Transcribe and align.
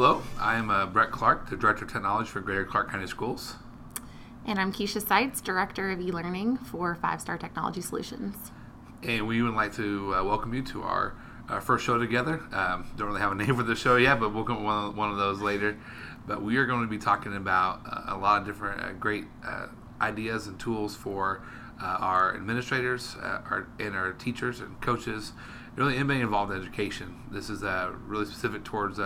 Hello, 0.00 0.22
I'm 0.38 0.70
uh, 0.70 0.86
Brett 0.86 1.10
Clark, 1.10 1.50
the 1.50 1.56
Director 1.56 1.84
of 1.84 1.92
Technology 1.92 2.30
for 2.30 2.38
Greater 2.38 2.64
Clark 2.64 2.92
County 2.92 3.08
Schools. 3.08 3.56
And 4.46 4.56
I'm 4.60 4.72
Keisha 4.72 5.04
Seitz, 5.04 5.40
Director 5.40 5.90
of 5.90 6.00
e-learning 6.00 6.58
for 6.58 6.94
Five 6.94 7.20
Star 7.20 7.36
Technology 7.36 7.80
Solutions. 7.80 8.52
And 9.02 9.26
we 9.26 9.42
would 9.42 9.54
like 9.54 9.74
to 9.74 10.14
uh, 10.14 10.22
welcome 10.22 10.54
you 10.54 10.62
to 10.66 10.84
our, 10.84 11.16
our 11.48 11.60
first 11.60 11.84
show 11.84 11.98
together. 11.98 12.40
Um, 12.52 12.86
don't 12.96 13.08
really 13.08 13.20
have 13.20 13.32
a 13.32 13.34
name 13.44 13.56
for 13.56 13.64
the 13.64 13.74
show 13.74 13.96
yet, 13.96 14.20
but 14.20 14.32
we'll 14.32 14.44
come 14.44 14.62
one 14.62 14.84
of, 14.84 14.96
one 14.96 15.10
of 15.10 15.16
those 15.16 15.40
later. 15.40 15.76
But 16.28 16.42
we 16.42 16.58
are 16.58 16.64
going 16.64 16.82
to 16.82 16.86
be 16.86 16.98
talking 16.98 17.34
about 17.34 17.80
uh, 17.84 18.14
a 18.14 18.16
lot 18.16 18.40
of 18.42 18.46
different 18.46 18.80
uh, 18.80 18.92
great 18.92 19.24
uh, 19.44 19.66
ideas 20.00 20.46
and 20.46 20.60
tools 20.60 20.94
for 20.94 21.42
uh, 21.82 21.96
our 21.98 22.36
administrators 22.36 23.16
uh, 23.16 23.40
our, 23.50 23.66
and 23.80 23.96
our 23.96 24.12
teachers 24.12 24.60
and 24.60 24.80
coaches, 24.80 25.32
really 25.74 25.96
anybody 25.96 26.20
involved 26.20 26.52
in 26.52 26.62
education. 26.62 27.16
This 27.32 27.50
is 27.50 27.62
really 27.62 28.26
specific 28.26 28.62
towards 28.62 29.00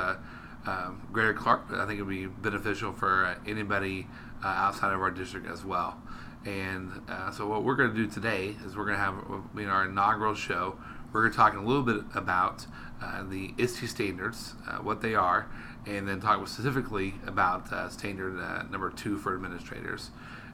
um, 0.67 1.07
Greater 1.13 1.35
Clark, 1.35 1.67
I 1.73 1.87
think 1.87 1.99
it 1.99 2.03
would 2.03 2.11
be 2.11 2.27
beneficial 2.27 2.93
for 2.93 3.37
anybody 3.47 4.07
uh, 4.45 4.49
outside 4.49 4.93
of 4.93 5.01
our 5.01 5.11
district 5.11 5.49
as 5.49 5.65
well. 5.65 6.01
And 6.45 6.91
uh, 7.09 7.31
so, 7.31 7.47
what 7.47 7.63
we're 7.63 7.77
going 7.77 7.91
to 7.91 7.97
do 7.97 8.09
today 8.09 8.57
is 8.65 8.77
we're 8.77 8.85
going 8.85 8.97
to 8.97 9.03
have 9.03 9.15
in 9.57 9.69
our 9.69 9.85
inaugural 9.85 10.35
show, 10.35 10.77
we're 11.13 11.23
going 11.23 11.33
to 11.33 11.37
talk 11.37 11.55
a 11.55 11.61
little 11.61 11.83
bit 11.83 12.05
about 12.15 12.67
uh, 13.01 13.23
the 13.29 13.55
ISTE 13.59 13.87
standards, 13.89 14.55
uh, 14.69 14.79
what 14.79 15.03
they 15.03 15.15
are, 15.15 15.49
and 15.87 16.09
then 16.09 16.21
talk 16.21 16.47
specifically 16.49 17.15
about 17.27 17.73
uh, 17.73 17.89
standard 17.89 18.41
uh, 18.41 18.65
number 18.65 18.91
two 18.91 19.19
for 19.19 19.35
administrators. 19.35 20.11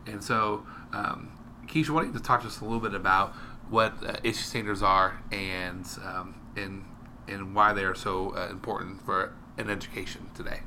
And 0.06 0.22
so, 0.22 0.66
um, 0.92 1.30
Keisha, 1.66 1.90
why 1.90 2.02
don't 2.02 2.14
you 2.14 2.20
talk 2.20 2.42
to 2.42 2.48
us 2.48 2.60
a 2.60 2.64
little 2.64 2.80
bit 2.80 2.94
about 2.94 3.32
what 3.70 3.94
ISTE 4.24 4.46
standards 4.46 4.82
are 4.82 5.22
and 5.30 5.86
um, 6.04 6.34
and 6.56 6.84
and 7.28 7.54
why 7.54 7.74
they 7.74 7.84
are 7.84 7.94
so 7.94 8.34
important 8.50 9.04
for 9.04 9.34
an 9.58 9.70
education 9.70 10.30
today? 10.34 10.60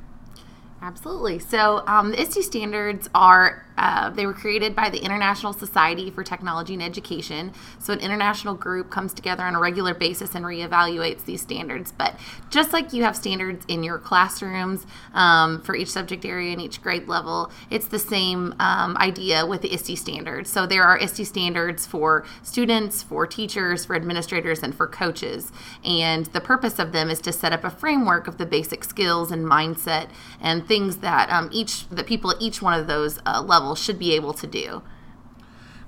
Absolutely. 0.81 1.39
So 1.39 1.83
um, 1.87 2.11
the 2.11 2.21
ISTE 2.21 2.43
standards 2.43 3.09
are 3.13 3.65
uh, 3.81 4.11
they 4.11 4.27
were 4.27 4.33
created 4.33 4.75
by 4.75 4.91
the 4.91 4.99
International 4.99 5.53
Society 5.53 6.11
for 6.11 6.23
Technology 6.23 6.75
and 6.75 6.83
Education. 6.83 7.51
So, 7.79 7.93
an 7.93 7.99
international 7.99 8.53
group 8.53 8.91
comes 8.91 9.11
together 9.11 9.43
on 9.43 9.55
a 9.55 9.59
regular 9.59 9.95
basis 9.95 10.35
and 10.35 10.45
reevaluates 10.45 11.25
these 11.25 11.41
standards. 11.41 11.91
But 11.91 12.15
just 12.51 12.73
like 12.73 12.93
you 12.93 13.03
have 13.03 13.15
standards 13.15 13.65
in 13.67 13.81
your 13.83 13.97
classrooms 13.97 14.85
um, 15.15 15.63
for 15.63 15.75
each 15.75 15.89
subject 15.89 16.25
area 16.25 16.51
and 16.51 16.61
each 16.61 16.83
grade 16.83 17.07
level, 17.07 17.51
it's 17.71 17.87
the 17.87 17.97
same 17.97 18.53
um, 18.59 18.95
idea 18.97 19.47
with 19.47 19.63
the 19.63 19.73
ISTE 19.73 19.97
standards. 19.97 20.51
So, 20.51 20.67
there 20.67 20.83
are 20.83 20.99
ISTE 20.99 21.25
standards 21.25 21.87
for 21.87 22.23
students, 22.43 23.01
for 23.01 23.25
teachers, 23.25 23.85
for 23.85 23.95
administrators, 23.95 24.61
and 24.61 24.75
for 24.75 24.85
coaches. 24.85 25.51
And 25.83 26.27
the 26.27 26.41
purpose 26.41 26.77
of 26.77 26.91
them 26.91 27.09
is 27.09 27.19
to 27.21 27.31
set 27.31 27.51
up 27.51 27.63
a 27.63 27.71
framework 27.71 28.27
of 28.27 28.37
the 28.37 28.45
basic 28.45 28.83
skills 28.83 29.31
and 29.31 29.43
mindset 29.43 30.09
and 30.39 30.67
things 30.67 30.97
that 30.97 31.31
um, 31.31 31.49
each 31.51 31.89
that 31.89 32.05
people 32.05 32.29
at 32.29 32.39
each 32.39 32.61
one 32.61 32.79
of 32.79 32.85
those 32.85 33.17
uh, 33.25 33.41
levels 33.41 33.70
level 33.71 33.81
should 33.81 33.99
be 33.99 34.13
able 34.13 34.33
to 34.33 34.47
do. 34.47 34.81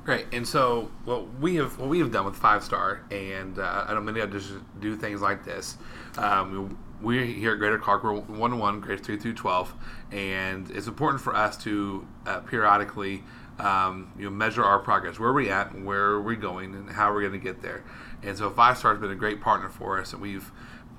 Great, 0.05 0.25
and 0.33 0.45
so 0.45 0.91
what 1.05 1.39
we 1.39 1.55
have 1.55 1.79
what 1.79 1.89
we 1.89 1.99
have 1.99 2.11
done 2.11 2.25
with 2.25 2.35
Five 2.35 2.63
Star, 2.63 3.03
and 3.09 3.57
uh, 3.57 3.85
I 3.87 3.93
know 3.93 4.01
many 4.01 4.19
others 4.19 4.51
do 4.79 4.97
things 4.97 5.21
like 5.21 5.45
this. 5.45 5.77
Um, 6.17 6.77
we 7.01 7.33
here 7.33 7.53
at 7.53 7.59
Greater 7.59 7.79
Clark, 7.79 8.03
we're 8.03 8.19
one 8.19 8.59
one 8.59 8.81
grades 8.81 9.01
three 9.01 9.17
through 9.17 9.35
twelve, 9.35 9.73
and 10.11 10.69
it's 10.71 10.87
important 10.87 11.21
for 11.21 11.33
us 11.33 11.55
to 11.63 12.05
uh, 12.25 12.41
periodically 12.41 13.23
um, 13.59 14.11
you 14.17 14.25
know 14.25 14.29
measure 14.29 14.63
our 14.63 14.79
progress. 14.79 15.19
Where 15.19 15.29
are 15.29 15.33
we 15.33 15.49
at, 15.49 15.73
where 15.81 16.03
are 16.03 16.21
we 16.21 16.35
going, 16.35 16.75
and 16.75 16.89
how 16.89 17.09
we're 17.09 17.21
we 17.21 17.27
going 17.27 17.39
to 17.39 17.43
get 17.43 17.61
there? 17.61 17.83
And 18.21 18.37
so 18.37 18.49
Five 18.49 18.77
Star 18.77 18.91
has 18.91 18.99
been 18.99 19.11
a 19.11 19.15
great 19.15 19.39
partner 19.39 19.69
for 19.69 20.01
us, 20.01 20.11
and 20.11 20.21
we've 20.21 20.51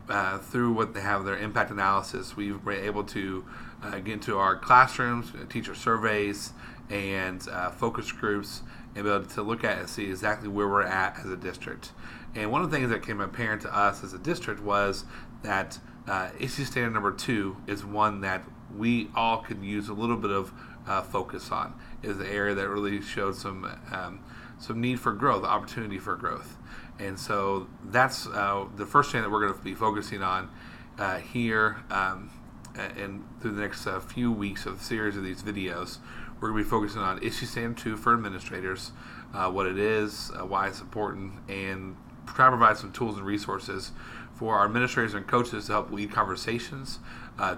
uh, 0.08 0.38
through 0.38 0.72
what 0.72 0.94
they 0.94 1.00
have 1.00 1.24
their 1.24 1.38
impact 1.38 1.70
analysis, 1.70 2.36
we've 2.36 2.64
been 2.64 2.84
able 2.84 3.04
to 3.04 3.44
uh, 3.82 3.98
get 3.98 4.14
into 4.14 4.38
our 4.38 4.56
classrooms, 4.56 5.32
teacher 5.48 5.75
surveys, 5.75 6.53
and 6.91 7.47
uh, 7.49 7.71
focus 7.71 8.12
groups, 8.12 8.62
and 8.95 9.05
be 9.05 9.11
able 9.11 9.25
to 9.25 9.43
look 9.43 9.65
at 9.65 9.78
and 9.78 9.89
see 9.89 10.05
exactly 10.05 10.49
where 10.49 10.69
we're 10.69 10.83
at 10.83 11.19
as 11.19 11.31
a 11.31 11.37
district. 11.37 11.93
And 12.34 12.50
one 12.50 12.62
of 12.62 12.71
the 12.71 12.77
things 12.77 12.91
that 12.91 13.05
came 13.05 13.21
apparent 13.21 13.62
to 13.62 13.77
us 13.77 14.03
as 14.03 14.12
a 14.12 14.19
district 14.19 14.61
was 14.61 15.05
that 15.43 15.78
uh, 16.09 16.31
ISTE 16.39 16.67
standard 16.67 16.93
number 16.93 17.12
two 17.12 17.56
is 17.67 17.84
one 17.84 18.21
that 18.22 18.45
we 18.77 19.09
all 19.15 19.39
could 19.39 19.62
use 19.62 19.89
a 19.89 19.95
little 19.95 20.17
bit 20.17 20.31
of 20.31 20.53
uh, 20.87 21.03
focus 21.03 21.50
on. 21.50 21.75
Is 22.03 22.19
the 22.19 22.28
area 22.28 22.55
that 22.55 22.69
really 22.69 23.01
showed 23.01 23.37
some 23.37 23.65
um, 23.91 24.21
some 24.59 24.81
need 24.81 25.01
for 25.01 25.12
growth, 25.12 25.45
opportunity 25.45 25.99
for 25.99 26.16
growth. 26.16 26.56
And 26.99 27.19
so 27.19 27.66
that's 27.84 28.27
uh, 28.27 28.66
the 28.77 28.87
first 28.87 29.12
thing 29.12 29.22
that 29.22 29.31
we're 29.31 29.41
going 29.41 29.59
to 29.59 29.65
be 29.65 29.75
focusing 29.75 30.22
on 30.22 30.51
uh, 30.99 31.19
here 31.19 31.78
um, 31.91 32.31
and 32.77 33.25
through 33.41 33.53
the 33.53 33.61
next 33.61 33.87
uh, 33.87 34.01
few 34.01 34.31
weeks 34.31 34.66
of 34.66 34.78
the 34.78 34.84
series 34.84 35.16
of 35.16 35.25
these 35.25 35.43
videos. 35.43 35.99
We're 36.41 36.50
going 36.50 36.62
to 36.62 36.65
be 36.65 36.71
focusing 36.71 37.00
on 37.00 37.22
ISTE 37.22 37.47
Standard 37.47 37.78
2 37.78 37.97
for 37.97 38.12
administrators, 38.12 38.93
uh, 39.33 39.50
what 39.50 39.67
it 39.67 39.78
is, 39.78 40.31
uh, 40.34 40.45
why 40.45 40.69
it's 40.69 40.81
important, 40.81 41.33
and 41.49 41.97
try 42.27 42.47
to 42.47 42.50
provide 42.50 42.77
some 42.77 42.93
tools 42.93 43.17
and 43.17 43.25
resources 43.25 43.93
for 44.34 44.56
our 44.56 44.65
administrators 44.67 45.15
and 45.15 45.27
coaches 45.27 45.67
to 45.67 45.72
help 45.72 45.91
lead 45.91 46.11
conversations, 46.11 46.99
uh, 47.39 47.56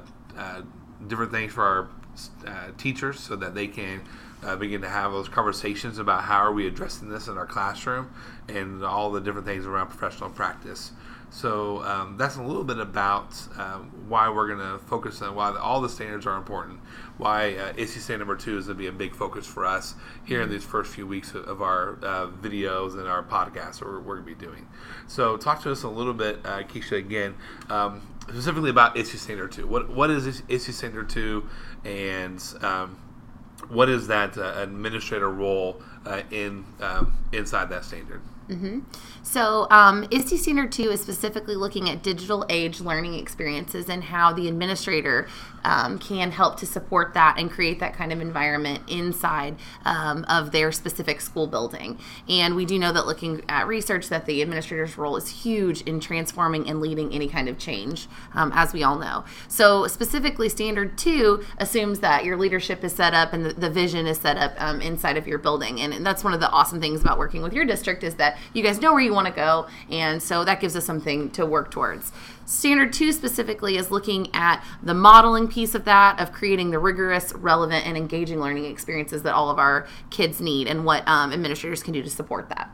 different 1.07 1.33
things 1.33 1.53
for 1.53 1.63
our 1.63 1.89
teachers 2.79 3.21
so 3.21 3.37
that 3.37 3.55
they 3.55 3.67
can 3.67 4.03
uh, 4.45 4.57
begin 4.57 4.81
to 4.83 4.89
have 4.89 5.13
those 5.13 5.29
conversations 5.29 5.99
about 5.99 6.25
how 6.25 6.39
are 6.39 6.53
we 6.53 6.67
addressing 6.67 7.09
this 7.09 7.29
in 7.29 7.37
our 7.37 7.47
classroom 7.47 8.11
and 8.49 8.85
all 8.85 9.11
the 9.11 9.21
different 9.21 9.47
things 9.47 9.67
around 9.67 9.89
professional 9.89 10.31
practice. 10.31 10.93
So 11.31 11.83
um, 11.83 12.17
that's 12.17 12.37
a 12.37 12.43
little 12.43 12.65
bit 12.65 12.79
about 12.79 13.35
um, 13.59 13.91
why 14.09 14.29
we're 14.29 14.47
going 14.47 14.61
to 14.61 14.79
focus 14.87 15.21
on 15.23 15.35
why 15.35 15.51
the, 15.51 15.61
all 15.61 15.81
the 15.81 15.89
standards 15.89 16.27
are 16.27 16.37
important. 16.37 16.81
Why 17.19 17.55
uh, 17.57 17.87
standard 17.87 18.19
number 18.19 18.37
two 18.37 18.57
is 18.57 18.67
going 18.67 18.77
to 18.77 18.83
be 18.83 18.87
a 18.87 18.93
big 18.93 19.15
focus 19.15 19.47
for 19.47 19.65
us 19.65 19.95
here 20.25 20.41
in 20.41 20.49
these 20.49 20.65
first 20.65 20.93
few 20.93 21.07
weeks 21.07 21.35
of, 21.35 21.47
of 21.47 21.63
our 21.63 21.99
uh, 22.03 22.29
videos 22.29 22.99
and 22.99 23.09
our 23.09 23.23
podcasts 23.23 23.81
that 23.81 23.87
we're, 23.87 24.01
we're 24.01 24.21
going 24.21 24.35
to 24.35 24.41
be 24.41 24.47
doing. 24.47 24.67
So 25.09 25.37
talk 25.37 25.63
to 25.63 25.73
us 25.73 25.83
a 25.83 25.89
little 25.89 26.15
bit, 26.15 26.39
uh, 26.45 26.63
Keisha, 26.63 26.97
again, 26.97 27.35
um, 27.69 28.07
specifically 28.23 28.71
about 28.71 28.97
ISTE 28.97 29.19
standard 29.19 29.53
two. 29.53 29.67
What 29.67 29.91
what 29.91 30.11
is 30.11 30.43
ISTE 30.49 30.73
standard 30.73 31.09
two, 31.09 31.49
and 31.85 32.43
um, 32.63 32.99
what 33.69 33.89
is 33.89 34.07
that 34.09 34.39
uh, 34.39 34.55
administrator 34.57 35.31
role 35.31 35.83
uh, 36.05 36.23
in 36.31 36.65
um, 36.81 37.17
inside 37.33 37.69
that 37.71 37.85
standard? 37.85 38.23
Mm-hmm. 38.49 38.81
So, 39.23 39.67
um, 39.71 40.07
ISTE 40.13 40.39
Standard 40.39 40.71
2 40.71 40.91
is 40.91 41.01
specifically 41.01 41.57
looking 41.57 41.91
at 41.91 42.03
digital 42.03 42.47
age 42.49 42.81
learning 42.81 43.15
experiences 43.15 43.89
and 43.89 44.05
how 44.05 44.33
the 44.33 44.47
administrator 44.47 45.27
um, 45.65 45.99
can 45.99 46.31
help 46.31 46.57
to 46.61 46.67
support 46.67 47.13
that 47.15 47.35
and 47.39 47.51
create 47.51 47.81
that 47.81 47.93
kind 47.93 48.13
of 48.13 48.21
environment 48.21 48.85
inside 48.89 49.57
um, 49.85 50.25
of 50.29 50.53
their 50.53 50.71
specific 50.71 51.21
school 51.21 51.49
building. 51.49 51.99
And 52.29 52.55
we 52.55 52.65
do 52.65 52.79
know 52.79 52.93
that 52.93 53.07
looking 53.07 53.43
at 53.49 53.67
research 53.67 54.09
that 54.11 54.27
the 54.27 54.43
administrator's 54.43 54.97
role 54.97 55.17
is 55.17 55.29
huge 55.29 55.81
in 55.83 55.99
transforming 55.99 56.69
and 56.69 56.81
leading 56.81 57.13
any 57.13 57.27
kind 57.27 57.49
of 57.49 57.59
change, 57.59 58.07
um, 58.33 58.53
as 58.55 58.73
we 58.73 58.85
all 58.85 58.97
know. 58.97 59.25
So, 59.49 59.89
specifically, 59.89 60.49
Standard 60.49 60.97
2 60.97 61.45
assumes 61.59 61.99
that 61.99 62.25
your 62.25 62.37
leadership 62.37 62.85
is 62.85 62.95
set 62.95 63.13
up 63.13 63.33
and 63.33 63.45
the, 63.45 63.53
the 63.55 63.71
vision 63.71 64.07
is 64.07 64.19
set 64.19 64.37
up 64.37 64.55
um, 64.59 64.81
inside 64.81 65.17
of 65.17 65.27
your 65.27 65.39
building. 65.39 65.81
And, 65.81 65.93
and 65.93 66.07
that's 66.07 66.23
one 66.23 66.33
of 66.33 66.39
the 66.39 66.51
awesome 66.51 66.81
things 66.81 67.01
about 67.01 67.19
working 67.19 67.43
with 67.43 67.53
your 67.53 67.65
district 67.65 68.05
is 68.05 68.15
that 68.15 68.36
you 68.53 68.63
guys 68.63 68.81
know 68.81 68.93
where 68.93 69.03
you 69.03 69.13
want 69.13 69.27
to 69.29 69.33
go, 69.33 69.67
and 69.91 70.23
so 70.23 70.45
that 70.45 70.61
gives 70.61 70.77
us 70.77 70.85
something 70.85 71.31
to 71.31 71.47
work 71.47 71.71
towards. 71.71 72.13
Standard 72.45 72.93
two 72.93 73.13
specifically 73.13 73.77
is 73.77 73.91
looking 73.91 74.29
at 74.33 74.65
the 74.83 74.95
modeling 74.95 75.49
piece 75.49 75.75
of 75.75 75.85
that, 75.85 76.21
of 76.21 76.33
creating 76.33 76.71
the 76.71 76.79
rigorous, 76.79 77.33
relevant, 77.35 77.87
and 77.87 77.97
engaging 77.97 78.39
learning 78.39 78.67
experiences 78.67 79.23
that 79.23 79.35
all 79.35 79.51
of 79.51 79.59
our 79.59 79.87
kids 80.11 80.41
need, 80.41 80.69
and 80.69 80.85
what 80.85 81.07
um, 81.09 81.33
administrators 81.33 81.83
can 81.83 81.93
do 81.93 82.03
to 82.03 82.11
support 82.11 82.49
that. 82.49 82.71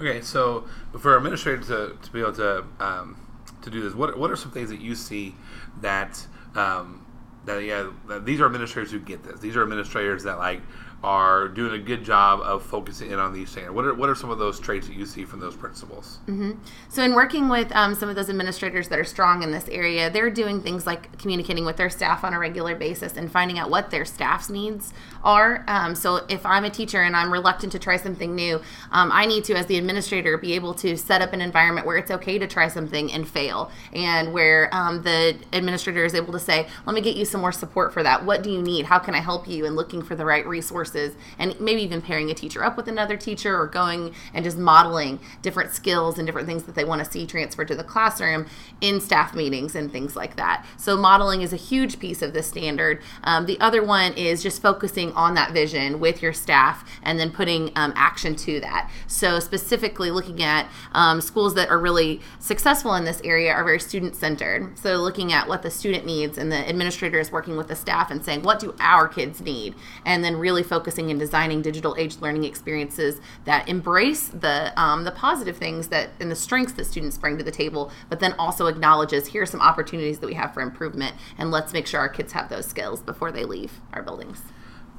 Okay, 0.00 0.20
so 0.20 0.66
for 0.98 1.16
administrators 1.16 1.68
to, 1.68 1.96
to 2.02 2.12
be 2.12 2.20
able 2.20 2.32
to 2.32 2.64
um, 2.80 3.16
to 3.62 3.70
do 3.70 3.82
this, 3.82 3.94
what 3.94 4.18
what 4.18 4.30
are 4.30 4.36
some 4.36 4.50
things 4.50 4.70
that 4.70 4.80
you 4.80 4.94
see 4.94 5.34
that 5.80 6.26
um, 6.54 7.06
that 7.44 7.62
yeah 7.62 7.90
that 8.08 8.24
these 8.24 8.40
are 8.40 8.46
administrators 8.46 8.90
who 8.90 8.98
get 8.98 9.22
this? 9.22 9.40
These 9.40 9.56
are 9.56 9.62
administrators 9.62 10.24
that 10.24 10.38
like 10.38 10.60
are 11.02 11.48
doing 11.48 11.72
a 11.72 11.78
good 11.78 12.04
job 12.04 12.40
of 12.40 12.62
focusing 12.62 13.10
in 13.10 13.18
on 13.18 13.32
these 13.32 13.50
standards. 13.50 13.74
What 13.74 13.84
are, 13.84 13.94
what 13.94 14.08
are 14.08 14.14
some 14.14 14.30
of 14.30 14.38
those 14.38 14.60
traits 14.60 14.86
that 14.86 14.94
you 14.94 15.04
see 15.04 15.24
from 15.24 15.40
those 15.40 15.56
principals? 15.56 16.20
Mm-hmm. 16.28 16.52
So, 16.88 17.02
in 17.02 17.14
working 17.14 17.48
with 17.48 17.74
um, 17.74 17.94
some 17.96 18.08
of 18.08 18.14
those 18.14 18.30
administrators 18.30 18.88
that 18.88 18.98
are 18.98 19.04
strong 19.04 19.42
in 19.42 19.50
this 19.50 19.68
area, 19.68 20.10
they're 20.10 20.30
doing 20.30 20.60
things 20.60 20.86
like 20.86 21.18
communicating 21.18 21.64
with 21.64 21.76
their 21.76 21.90
staff 21.90 22.22
on 22.22 22.34
a 22.34 22.38
regular 22.38 22.76
basis 22.76 23.16
and 23.16 23.30
finding 23.30 23.58
out 23.58 23.68
what 23.68 23.90
their 23.90 24.04
staff's 24.04 24.48
needs 24.48 24.92
are. 25.24 25.64
Um, 25.66 25.96
so, 25.96 26.24
if 26.28 26.46
I'm 26.46 26.64
a 26.64 26.70
teacher 26.70 27.02
and 27.02 27.16
I'm 27.16 27.32
reluctant 27.32 27.72
to 27.72 27.80
try 27.80 27.96
something 27.96 28.34
new, 28.36 28.60
um, 28.92 29.10
I 29.12 29.26
need 29.26 29.42
to, 29.44 29.54
as 29.54 29.66
the 29.66 29.78
administrator, 29.78 30.38
be 30.38 30.52
able 30.52 30.74
to 30.74 30.96
set 30.96 31.20
up 31.20 31.32
an 31.32 31.40
environment 31.40 31.84
where 31.84 31.96
it's 31.96 32.12
okay 32.12 32.38
to 32.38 32.46
try 32.46 32.68
something 32.68 33.12
and 33.12 33.28
fail, 33.28 33.72
and 33.92 34.32
where 34.32 34.72
um, 34.72 35.02
the 35.02 35.36
administrator 35.52 36.04
is 36.04 36.14
able 36.14 36.32
to 36.32 36.38
say, 36.38 36.68
"Let 36.86 36.94
me 36.94 37.00
get 37.00 37.16
you 37.16 37.24
some 37.24 37.40
more 37.40 37.52
support 37.52 37.92
for 37.92 38.04
that. 38.04 38.24
What 38.24 38.44
do 38.44 38.52
you 38.52 38.62
need? 38.62 38.86
How 38.86 39.00
can 39.00 39.16
I 39.16 39.20
help 39.20 39.48
you?" 39.48 39.66
And 39.66 39.74
looking 39.74 40.02
for 40.02 40.14
the 40.14 40.24
right 40.24 40.46
resources 40.46 40.91
and 41.38 41.58
maybe 41.60 41.82
even 41.82 42.02
pairing 42.02 42.30
a 42.30 42.34
teacher 42.34 42.64
up 42.64 42.76
with 42.76 42.88
another 42.88 43.16
teacher 43.16 43.58
or 43.58 43.66
going 43.66 44.14
and 44.34 44.44
just 44.44 44.58
modeling 44.58 45.18
different 45.42 45.72
skills 45.72 46.18
and 46.18 46.26
different 46.26 46.46
things 46.46 46.64
that 46.64 46.74
they 46.74 46.84
want 46.84 47.04
to 47.04 47.10
see 47.10 47.26
transferred 47.26 47.68
to 47.68 47.74
the 47.74 47.84
classroom 47.84 48.46
in 48.80 49.00
staff 49.00 49.34
meetings 49.34 49.74
and 49.74 49.90
things 49.90 50.16
like 50.16 50.36
that. 50.36 50.64
So 50.76 50.96
modeling 50.96 51.42
is 51.42 51.52
a 51.52 51.56
huge 51.56 51.98
piece 51.98 52.22
of 52.22 52.32
the 52.32 52.42
standard. 52.42 53.02
Um, 53.24 53.46
the 53.46 53.58
other 53.60 53.82
one 53.84 54.12
is 54.14 54.42
just 54.42 54.60
focusing 54.60 55.12
on 55.12 55.34
that 55.34 55.52
vision 55.52 56.00
with 56.00 56.22
your 56.22 56.32
staff 56.32 56.88
and 57.02 57.18
then 57.18 57.30
putting 57.30 57.70
um, 57.76 57.92
action 57.96 58.34
to 58.36 58.60
that. 58.60 58.90
So 59.06 59.40
specifically 59.40 60.10
looking 60.10 60.42
at 60.42 60.68
um, 60.92 61.20
schools 61.20 61.54
that 61.54 61.68
are 61.68 61.78
really 61.78 62.20
successful 62.38 62.94
in 62.94 63.04
this 63.04 63.20
area 63.24 63.52
are 63.52 63.64
very 63.64 63.80
student 63.80 64.16
centered. 64.16 64.78
So 64.78 64.96
looking 64.96 65.32
at 65.32 65.48
what 65.48 65.62
the 65.62 65.70
student 65.70 66.04
needs 66.04 66.38
and 66.38 66.50
the 66.50 66.68
administrator 66.68 67.18
is 67.18 67.32
working 67.32 67.56
with 67.56 67.68
the 67.68 67.76
staff 67.76 68.10
and 68.10 68.24
saying, 68.24 68.42
what 68.42 68.60
do 68.60 68.74
our 68.80 69.08
kids 69.08 69.40
need? 69.40 69.74
And 70.04 70.22
then 70.22 70.36
really 70.36 70.62
focusing 70.62 70.81
and 70.86 71.18
designing 71.18 71.62
digital 71.62 71.94
age 71.98 72.18
learning 72.18 72.44
experiences 72.44 73.20
that 73.44 73.68
embrace 73.68 74.28
the 74.28 74.72
um, 74.80 75.04
the 75.04 75.12
positive 75.12 75.56
things 75.56 75.88
that 75.88 76.10
and 76.20 76.30
the 76.30 76.36
strengths 76.36 76.72
that 76.74 76.84
students 76.84 77.18
bring 77.18 77.38
to 77.38 77.44
the 77.44 77.50
table, 77.50 77.90
but 78.08 78.20
then 78.20 78.34
also 78.38 78.66
acknowledges 78.66 79.26
here 79.28 79.42
are 79.42 79.46
some 79.46 79.60
opportunities 79.60 80.18
that 80.18 80.26
we 80.26 80.34
have 80.34 80.52
for 80.54 80.60
improvement, 80.60 81.14
and 81.38 81.50
let's 81.50 81.72
make 81.72 81.86
sure 81.86 82.00
our 82.00 82.08
kids 82.08 82.32
have 82.32 82.48
those 82.48 82.66
skills 82.66 83.00
before 83.00 83.32
they 83.32 83.44
leave 83.44 83.80
our 83.92 84.02
buildings. 84.02 84.42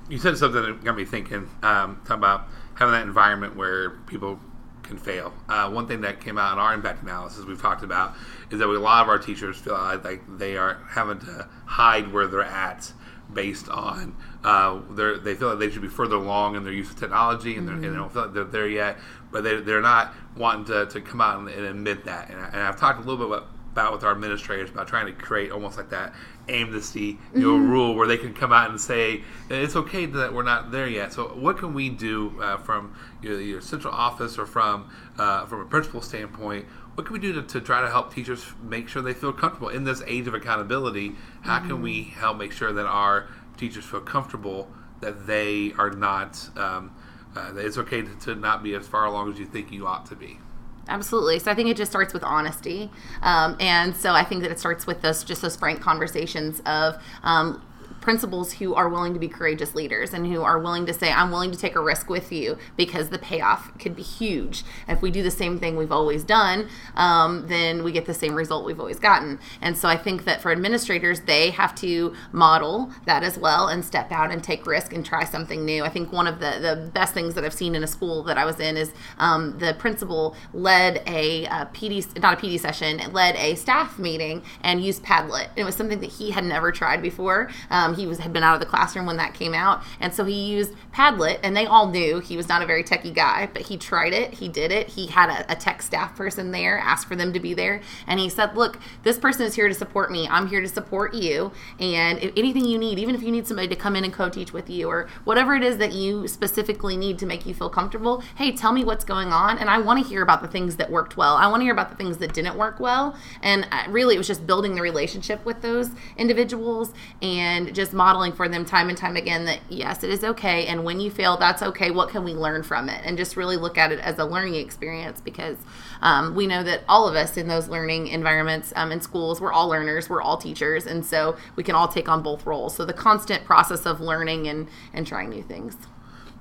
You 0.09 0.18
said 0.18 0.38
something 0.38 0.62
that 0.62 0.83
got 0.83 0.95
me 0.95 1.06
thinking. 1.06 1.50
Um, 1.62 2.01
talking 2.06 2.18
about 2.18 2.47
having 2.75 2.94
that 2.94 3.03
environment 3.03 3.56
where 3.56 3.91
people 4.07 4.39
can 4.83 4.97
fail. 4.97 5.33
Uh, 5.47 5.69
one 5.69 5.88
thing 5.88 6.01
that 6.01 6.19
came 6.19 6.38
out 6.38 6.53
in 6.53 6.59
our 6.59 6.74
impact 6.74 7.03
analysis 7.03 7.45
we've 7.45 7.62
talked 7.62 7.83
about 7.83 8.13
is 8.51 8.59
that 8.59 8.68
we, 8.68 8.75
a 8.75 8.79
lot 8.79 9.01
of 9.01 9.09
our 9.09 9.18
teachers 9.18 9.57
feel 9.57 9.74
like 9.74 10.21
they 10.38 10.57
are 10.57 10.79
having 10.89 11.19
to 11.19 11.47
hide 11.65 12.12
where 12.12 12.27
they're 12.27 12.44
at 12.44 12.91
based 13.31 13.70
on 13.70 14.16
uh, 14.44 14.80
they 14.92 15.36
feel 15.36 15.50
like 15.50 15.60
they 15.60 15.70
should 15.70 15.81
be 15.81 15.88
further 15.88 16.16
along 16.16 16.56
in 16.56 16.64
their 16.64 16.74
use 16.74 16.90
of 16.90 17.00
technology 17.00 17.56
and, 17.56 17.68
mm-hmm. 17.68 17.84
and, 17.84 17.94
they 17.94 17.98
don't 17.98 18.12
feel 18.12 18.24
like 18.24 18.34
they're 18.34 18.44
there 18.44 18.68
yet, 18.68 18.98
but 19.31 19.44
they, 19.44 19.62
they're 19.62 19.81
not 19.81 20.14
wanting 20.36 20.66
to, 20.66 20.86
to 20.88 21.02
come 21.02 21.22
out 21.22 21.40
and, 21.40 21.50
and 21.50 21.66
admit 21.66 22.04
that. 22.06 22.30
And, 22.30 22.40
I, 22.40 22.48
and 22.48 22.60
I've 22.62 22.78
talked 22.78 23.00
a 23.00 23.08
little 23.08 23.18
bit 23.18 23.28
about, 23.28 23.50
about 23.72 23.94
with 23.94 24.04
our 24.04 24.12
administrators 24.12 24.70
about 24.70 24.88
trying 24.88 25.06
to 25.06 25.14
create 25.14 25.52
almost 25.52 25.78
like 25.78 25.90
that 25.90 26.14
amnesty 26.50 27.18
you 27.34 27.40
know 27.40 27.58
mm-hmm. 27.58 27.70
rule 27.70 27.96
where 27.96 28.06
they 28.06 28.18
can 28.18 28.34
come 28.34 28.52
out 28.52 28.70
and 28.70 28.80
say 28.80 29.24
it's 29.50 29.78
okay 29.78 30.06
that 30.06 30.34
we're 30.34 30.44
not 30.44 30.72
there 30.72 30.88
yet 30.88 31.14
so 31.14 31.28
what 31.30 31.58
can 31.58 31.74
we 31.74 31.90
do 31.90 32.38
uh, 32.42 32.58
from 32.58 32.94
your, 33.22 33.40
your, 33.40 33.62
central 33.62 33.94
office 33.94 34.38
or 34.38 34.46
from 34.46 34.90
uh, 35.18 35.46
from 35.46 35.62
a 35.62 35.66
principal 35.66 36.02
standpoint 36.02 36.66
what 36.95 37.07
can 37.07 37.13
we 37.13 37.19
do 37.19 37.34
to, 37.34 37.42
to, 37.42 37.60
try 37.60 37.81
to 37.81 37.90
help 37.90 38.13
teachers 38.13 38.45
make 38.62 38.88
sure 38.88 39.01
they 39.01 39.13
feel 39.13 39.34
comfortable 39.34 39.69
in 39.69 39.84
this 39.84 40.01
age 40.06 40.28
of 40.28 40.34
accountability 40.34 41.13
how 41.42 41.60
mm-hmm. 41.60 41.68
can 41.69 41.81
we 41.81 42.04
help 42.04 42.38
make 42.38 42.51
sure 42.51 42.72
that 42.72 42.86
our 42.86 43.28
teachers 43.57 43.86
feel 43.86 44.01
comfortable 44.01 44.68
that 45.01 45.28
they 45.28 45.74
are 45.78 45.90
not 45.90 46.50
um, 46.57 46.95
uh, 47.36 47.51
it's 47.56 47.78
okay 47.78 48.01
to, 48.01 48.16
to 48.19 48.36
not 48.36 48.62
be 48.62 48.75
as 48.75 48.88
far 48.88 49.06
along 49.06 49.31
as 49.31 49.40
you 49.40 49.45
think 49.45 49.72
you 49.72 49.88
ought 49.88 50.06
to 50.06 50.16
be 50.16 50.40
Absolutely. 50.88 51.40
So 51.40 51.50
I 51.50 51.56
think 51.56 51.69
it 51.69 51.78
just 51.78 51.92
starts 51.92 52.13
with 52.13 52.24
honesty, 52.24 52.92
um, 53.22 53.56
and 53.60 53.96
so 53.96 54.12
I 54.12 54.24
think 54.24 54.42
that 54.42 54.51
it 54.51 54.60
starts 54.60 54.86
with 54.86 55.01
those 55.01 55.24
just 55.24 55.42
those 55.42 55.56
frank 55.56 55.80
conversations 55.80 56.62
of 56.66 57.01
um, 57.24 57.63
principals 58.03 58.51
who 58.53 58.75
are 58.75 58.89
willing 58.89 59.13
to 59.13 59.19
be 59.19 59.29
courageous 59.29 59.73
leaders 59.73 60.13
and 60.13 60.27
who 60.27 60.44
are 60.44 60.59
willing 60.59 60.85
to 60.85 60.94
say, 60.94 61.09
I'm 61.09 61.31
willing 61.31 61.51
to 61.51 61.57
take 61.57 61.75
a 61.75 61.81
risk 61.81 62.09
with 62.09 62.33
you 62.33 62.57
because 62.75 63.09
the 63.09 63.17
payoff 63.17 63.75
could 63.79 63.95
be 63.95 64.01
huge. 64.01 64.65
If 64.89 65.01
we 65.01 65.09
do 65.09 65.23
the 65.23 65.31
same 65.31 65.57
thing 65.57 65.77
we've 65.77 65.91
always 65.91 66.25
done, 66.25 66.67
um, 66.95 67.47
then 67.47 67.81
we 67.81 67.94
get 67.94 68.05
the 68.05 68.13
same 68.13 68.35
result 68.35 68.65
we've 68.65 68.79
always 68.79 69.00
gotten. 69.00 69.39
And 69.61 69.77
so 69.77 69.88
I 69.88 69.95
think 69.95 70.25
that 70.25 70.41
for 70.41 70.51
administrators, 70.51 71.21
they 71.21 71.51
have 71.51 71.73
to 71.75 72.13
model 72.33 72.91
that 73.05 73.23
as 73.23 73.38
well 73.38 73.69
and 73.69 73.85
step 73.85 74.11
out 74.11 74.31
and 74.31 74.44
take 74.44 74.67
risk 74.67 74.91
and 74.91 75.05
try 75.05 75.23
something 75.23 75.63
new. 75.63 75.85
I 75.85 75.89
think 75.89 76.11
one 76.11 76.27
of 76.27 76.41
the, 76.41 76.59
the 76.59 76.91
best 76.94 77.13
things 77.13 77.35
that 77.35 77.45
I've 77.45 77.53
seen 77.53 77.73
in 77.73 77.85
a 77.85 77.88
school 77.88 78.21
that 78.23 78.38
I 78.38 78.44
was 78.44 78.59
in 78.59 78.75
is 78.75 78.91
um, 79.17 79.57
the 79.59 79.75
principal 79.79 80.35
led 80.53 81.01
a, 81.07 81.45
a 81.45 81.69
PD, 81.73 82.21
not 82.21 82.33
a 82.33 82.45
PD 82.45 82.59
session, 82.59 83.00
led 83.13 83.38
a 83.38 83.55
staff 83.55 83.97
meeting 83.97 84.44
and 84.61 84.83
used 84.83 85.03
Padlet. 85.03 85.47
It 85.55 85.63
was 85.63 85.75
something 85.75 86.01
that 86.01 86.11
he 86.11 86.31
had 86.31 86.44
never 86.44 86.69
tried 86.73 87.01
before. 87.01 87.50
Um, 87.69 87.93
he 87.94 88.07
was 88.07 88.19
had 88.19 88.34
been 88.34 88.44
out 88.44 88.54
of 88.54 88.60
the 88.60 88.66
classroom 88.66 89.06
when 89.06 89.18
that 89.18 89.34
came 89.34 89.54
out, 89.54 89.84
and 90.00 90.13
so 90.13 90.24
he 90.25 90.51
used 90.51 90.74
Padlet, 90.94 91.40
and 91.44 91.56
they 91.56 91.66
all 91.66 91.90
knew 91.90 92.19
he 92.19 92.38
was 92.38 92.48
not 92.48 92.62
a 92.62 92.66
very 92.66 92.84
techie 92.84 93.13
guy, 93.13 93.50
but 93.54 93.63
he 93.63 93.78
tried 93.78 94.13
it, 94.13 94.34
he 94.34 94.48
did 94.48 94.72
it. 94.72 94.90
He 94.90 95.07
had 95.07 95.30
a, 95.30 95.51
a 95.51 95.56
tech 95.56 95.81
staff 95.81 96.16
person 96.16 96.51
there, 96.51 96.78
asked 96.78 97.07
for 97.07 97.16
them 97.16 97.34
to 97.34 97.40
be 97.40 97.54
there, 97.54 97.81
and 98.07 98.19
he 98.19 98.30
said, 98.30 98.56
"Look, 98.56 98.80
this 99.04 99.18
person 99.18 99.45
is 99.45 99.56
here 99.56 99.68
to 99.68 99.74
support 99.74 100.12
me. 100.12 100.28
I'm 100.30 100.48
here 100.48 100.62
to 100.62 100.68
support 100.68 101.13
you, 101.13 101.51
and 101.80 102.19
if 102.19 102.31
anything 102.38 102.66
you 102.66 102.78
need, 102.78 103.00
even 103.00 103.16
if 103.16 103.24
you 103.24 103.31
need 103.31 103.48
somebody 103.48 103.68
to 103.68 103.75
come 103.75 103.96
in 103.96 104.04
and 104.04 104.13
co-teach 104.13 104.54
with 104.54 104.69
you, 104.69 104.88
or 104.88 105.10
whatever 105.24 105.56
it 105.56 105.63
is 105.63 105.78
that 105.78 105.94
you 105.94 106.28
specifically 106.28 106.96
need 106.96 107.19
to 107.19 107.25
make 107.25 107.46
you 107.46 107.54
feel 107.54 107.69
comfortable, 107.69 108.24
hey, 108.38 108.51
tell 108.51 108.72
me 108.72 108.84
what's 108.84 109.04
going 109.04 109.30
on, 109.34 109.57
and 109.57 109.69
I 109.69 109.80
want 109.80 110.01
to 110.01 110.07
hear 110.07 110.22
about 110.22 110.42
the 110.42 110.48
things 110.48 110.78
that 110.78 110.89
worked 110.92 111.18
well. 111.18 111.36
I 111.36 111.48
want 111.48 111.62
to 111.62 111.66
hear 111.66 111.74
about 111.74 111.89
the 111.89 111.96
things 111.96 112.18
that 112.19 112.34
didn't 112.34 112.57
work 112.57 112.80
well, 112.80 113.16
and 113.42 113.68
uh, 113.72 113.84
really, 113.89 114.16
it 114.16 114.18
was 114.18 114.28
just 114.28 114.46
building 114.48 114.75
the 114.75 114.81
relationship 114.81 115.44
with 115.46 115.62
those 115.62 115.89
individuals 116.18 116.94
and 117.22 117.74
just 117.74 117.82
just 117.83 117.94
modeling 117.94 118.31
for 118.31 118.47
them 118.47 118.63
time 118.63 118.88
and 118.88 118.97
time 118.97 119.18
again 119.18 119.44
that 119.44 119.59
yes, 119.68 120.06
it 120.06 120.09
is 120.09 120.24
okay. 120.24 120.68
And 120.68 120.85
when 120.85 121.01
you 121.01 121.12
fail, 121.12 121.35
that's 121.35 121.62
okay. 121.62 121.91
What 121.91 122.07
can 122.07 122.24
we 122.24 122.33
learn 122.33 122.63
from 122.63 122.88
it? 122.88 123.01
And 123.03 123.18
just 123.18 123.35
really 123.35 123.57
look 123.57 123.77
at 123.77 123.91
it 123.91 124.00
as 124.00 124.18
a 124.19 124.24
learning 124.24 124.56
experience 124.56 125.19
because 125.19 125.57
um, 126.01 126.33
we 126.33 126.47
know 126.47 126.63
that 126.63 126.83
all 126.88 127.09
of 127.09 127.15
us 127.15 127.35
in 127.35 127.50
those 127.50 127.68
learning 127.68 128.07
environments 128.07 128.71
um, 128.77 128.94
in 128.94 129.01
schools, 129.01 129.41
we're 129.41 129.51
all 129.51 129.68
learners, 129.68 130.09
we're 130.09 130.21
all 130.21 130.38
teachers. 130.38 130.85
And 130.85 131.06
so 131.06 131.35
we 131.57 131.63
can 131.63 131.75
all 131.75 131.89
take 131.89 132.07
on 132.07 132.24
both 132.24 132.45
roles. 132.45 132.74
So 132.74 132.85
the 132.85 132.94
constant 132.94 133.44
process 133.44 133.86
of 133.86 134.00
learning 134.00 134.47
and, 134.47 134.69
and 134.94 135.06
trying 135.06 135.29
new 135.29 135.44
things. 135.44 135.75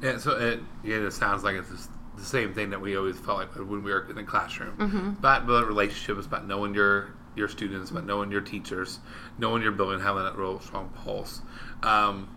Yeah, 0.01 0.19
so 0.19 0.39
it, 0.39 0.61
yeah, 0.85 0.99
it 0.99 1.11
sounds 1.13 1.43
like 1.43 1.57
it's 1.57 1.89
the 2.17 2.25
same 2.25 2.55
thing 2.55 2.71
that 2.71 2.81
we 2.81 2.97
always 2.97 3.19
felt 3.19 3.39
like 3.39 3.55
when 3.57 3.83
we 3.83 3.91
were 3.91 4.09
in 4.09 4.15
the 4.15 4.23
classroom. 4.23 4.77
Mm-hmm. 4.77 5.09
About 5.19 5.47
building 5.47 5.67
relationships, 5.67 6.25
about 6.27 6.47
knowing 6.47 6.73
your 6.73 7.15
your 7.37 7.49
students, 7.49 7.91
but 7.91 8.05
knowing 8.05 8.31
your 8.31 8.41
teachers, 8.41 8.99
knowing 9.39 9.63
your 9.63 9.73
building, 9.73 10.01
having 10.01 10.25
that 10.25 10.37
real 10.37 10.61
strong 10.61 10.91
pulse. 10.91 11.43
Um, 11.83 12.37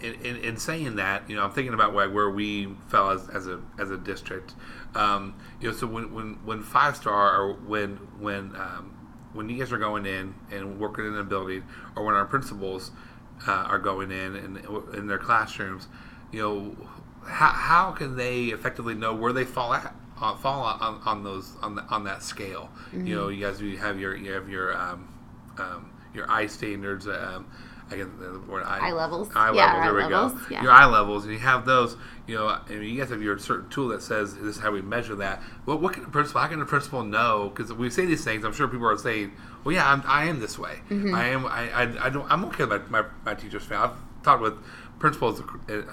in, 0.00 0.14
in, 0.14 0.36
in, 0.36 0.56
saying 0.58 0.96
that, 0.96 1.28
you 1.28 1.36
know, 1.36 1.44
I'm 1.44 1.52
thinking 1.52 1.72
about 1.72 1.94
where, 1.94 2.10
where 2.10 2.30
we 2.30 2.74
fell 2.88 3.10
as, 3.10 3.28
as 3.30 3.46
a 3.46 3.62
as 3.78 3.90
a 3.90 3.96
district. 3.96 4.54
Um, 4.94 5.34
you 5.58 5.70
know, 5.70 5.74
so 5.74 5.86
when, 5.86 6.12
when, 6.12 6.34
when 6.44 6.62
five 6.62 6.96
star 6.96 7.40
or 7.40 7.54
when 7.54 7.96
when 8.18 8.54
um, 8.56 8.94
when 9.32 9.48
you 9.48 9.58
guys 9.58 9.72
are 9.72 9.78
going 9.78 10.04
in 10.04 10.34
and 10.50 10.78
working 10.78 11.06
in 11.06 11.16
a 11.16 11.24
building, 11.24 11.64
or 11.94 12.04
when 12.04 12.14
our 12.14 12.26
principals 12.26 12.90
uh, 13.46 13.50
are 13.50 13.78
going 13.78 14.10
in 14.10 14.36
and 14.36 14.58
in 14.94 15.06
their 15.06 15.18
classrooms, 15.18 15.88
you 16.32 16.42
know, 16.42 16.76
how, 17.26 17.48
how 17.48 17.92
can 17.92 18.16
they 18.16 18.44
effectively 18.46 18.94
know 18.94 19.14
where 19.14 19.32
they 19.32 19.44
fall 19.44 19.72
at? 19.74 19.94
Uh, 20.20 20.34
fall 20.36 20.62
on, 20.62 21.00
on 21.04 21.24
those 21.24 21.52
on 21.62 21.74
the, 21.74 21.82
on 21.84 22.04
that 22.04 22.22
scale. 22.22 22.70
Mm-hmm. 22.88 23.06
You 23.06 23.14
know, 23.14 23.28
you 23.28 23.44
guys 23.44 23.60
you 23.60 23.76
have 23.78 24.00
your 24.00 24.16
you 24.16 24.32
have 24.32 24.48
your 24.48 24.76
um, 24.76 25.08
um, 25.58 25.90
your 26.14 26.30
eye 26.30 26.46
standards. 26.46 27.06
Um, 27.06 27.46
I 27.88 27.96
guess 27.96 28.06
the 28.18 28.40
word 28.48 28.64
eye, 28.64 28.88
eye 28.88 28.92
levels. 28.92 29.28
Eye 29.34 29.52
yeah, 29.52 29.66
levels. 29.66 29.84
There 29.84 29.94
we 29.94 30.14
levels, 30.14 30.32
go. 30.32 30.46
Yeah. 30.50 30.62
Your 30.64 30.72
eye 30.72 30.86
levels, 30.86 31.24
and 31.24 31.32
you 31.32 31.38
have 31.38 31.64
those. 31.64 31.96
You 32.26 32.34
know, 32.34 32.48
I 32.48 32.68
mean, 32.68 32.82
you 32.82 33.00
guys 33.00 33.10
have 33.10 33.22
your 33.22 33.38
certain 33.38 33.68
tool 33.70 33.88
that 33.88 34.02
says 34.02 34.34
this 34.34 34.56
is 34.56 34.58
how 34.58 34.72
we 34.72 34.82
measure 34.82 35.14
that. 35.16 35.40
Well, 35.66 35.78
what 35.78 35.92
can 35.92 36.02
the 36.02 36.08
principal? 36.08 36.40
How 36.40 36.48
can 36.48 36.58
the 36.58 36.64
principal 36.64 37.04
know? 37.04 37.52
Because 37.54 37.72
we 37.72 37.88
say 37.90 38.04
these 38.04 38.24
things, 38.24 38.44
I'm 38.44 38.52
sure 38.52 38.66
people 38.66 38.88
are 38.88 38.98
saying, 38.98 39.32
"Well, 39.62 39.72
yeah, 39.72 39.88
I'm, 39.88 40.02
I 40.04 40.24
am 40.24 40.40
this 40.40 40.58
way. 40.58 40.80
Mm-hmm. 40.90 41.14
I 41.14 41.28
am. 41.28 41.46
I, 41.46 41.70
I, 41.70 42.06
I, 42.06 42.10
don't. 42.10 42.28
I'm 42.28 42.44
okay 42.46 42.64
with 42.64 42.90
my, 42.90 43.02
my, 43.02 43.08
my 43.24 43.34
teachers' 43.34 43.64
fail. 43.64 43.96
Talked 44.26 44.42
with 44.42 44.58
principals 44.98 45.40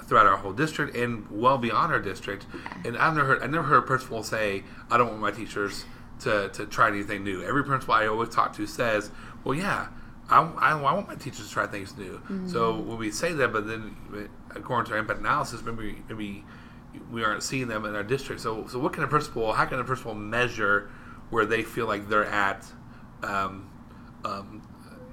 throughout 0.08 0.25
our 0.25 0.38
whole 0.38 0.54
district 0.54 0.96
and 0.96 1.28
well 1.30 1.60
beyond 1.60 1.94
our 1.94 2.00
district. 2.00 2.48
And 2.84 2.98
I've 2.98 3.16
never 3.16 3.28
heard, 3.28 3.44
I 3.44 3.46
never 3.46 3.62
heard 3.62 3.78
a 3.78 3.82
principal 3.84 4.24
say, 4.24 4.63
"I 4.90 4.98
don't 4.98 5.10
want 5.10 5.20
my 5.22 5.30
teachers 5.30 5.86
to, 6.22 6.50
to 6.50 6.66
try 6.66 6.88
anything 6.88 7.24
new." 7.24 7.44
Every 7.44 7.63
principal 7.63 7.94
I 7.94 8.08
always 8.08 8.30
talk 8.30 8.56
to 8.56 8.66
says, 8.66 9.12
"Well, 9.44 9.54
yeah, 9.54 9.90
I, 10.32 10.42
I, 10.42 10.72
I 10.72 10.94
want 10.96 11.10
my 11.10 11.13
teachers 11.13 11.48
to 11.48 11.54
try 11.54 11.68
things 11.68 11.96
new." 11.96 12.13
Mm-hmm. 12.13 12.48
So 12.48 12.80
when 12.80 12.98
we 12.98 13.12
say 13.12 13.34
that, 13.34 13.54
but 13.54 13.68
then 13.68 13.96
according 14.56 14.88
to 14.90 14.94
our 14.94 14.98
impact 14.98 15.20
analysis, 15.20 15.62
maybe 15.62 16.02
maybe 16.10 16.44
we 17.12 17.24
aren't 17.24 17.44
seeing 17.44 17.68
them 17.68 17.86
in 17.86 17.96
our 17.96 18.02
district. 18.02 18.42
So 18.42 18.66
so 18.66 18.80
what 18.80 18.94
can 18.94 19.04
a 19.04 19.08
principal? 19.08 19.54
How 19.54 19.66
can 19.66 19.80
a 19.80 19.84
principal 19.84 20.16
measure 20.16 20.90
where 21.30 21.46
they 21.46 21.62
feel 21.62 21.86
like 21.86 22.10
they're 22.10 22.25
at? 22.25 22.66
Um, 23.22 23.70
um, 24.25 24.68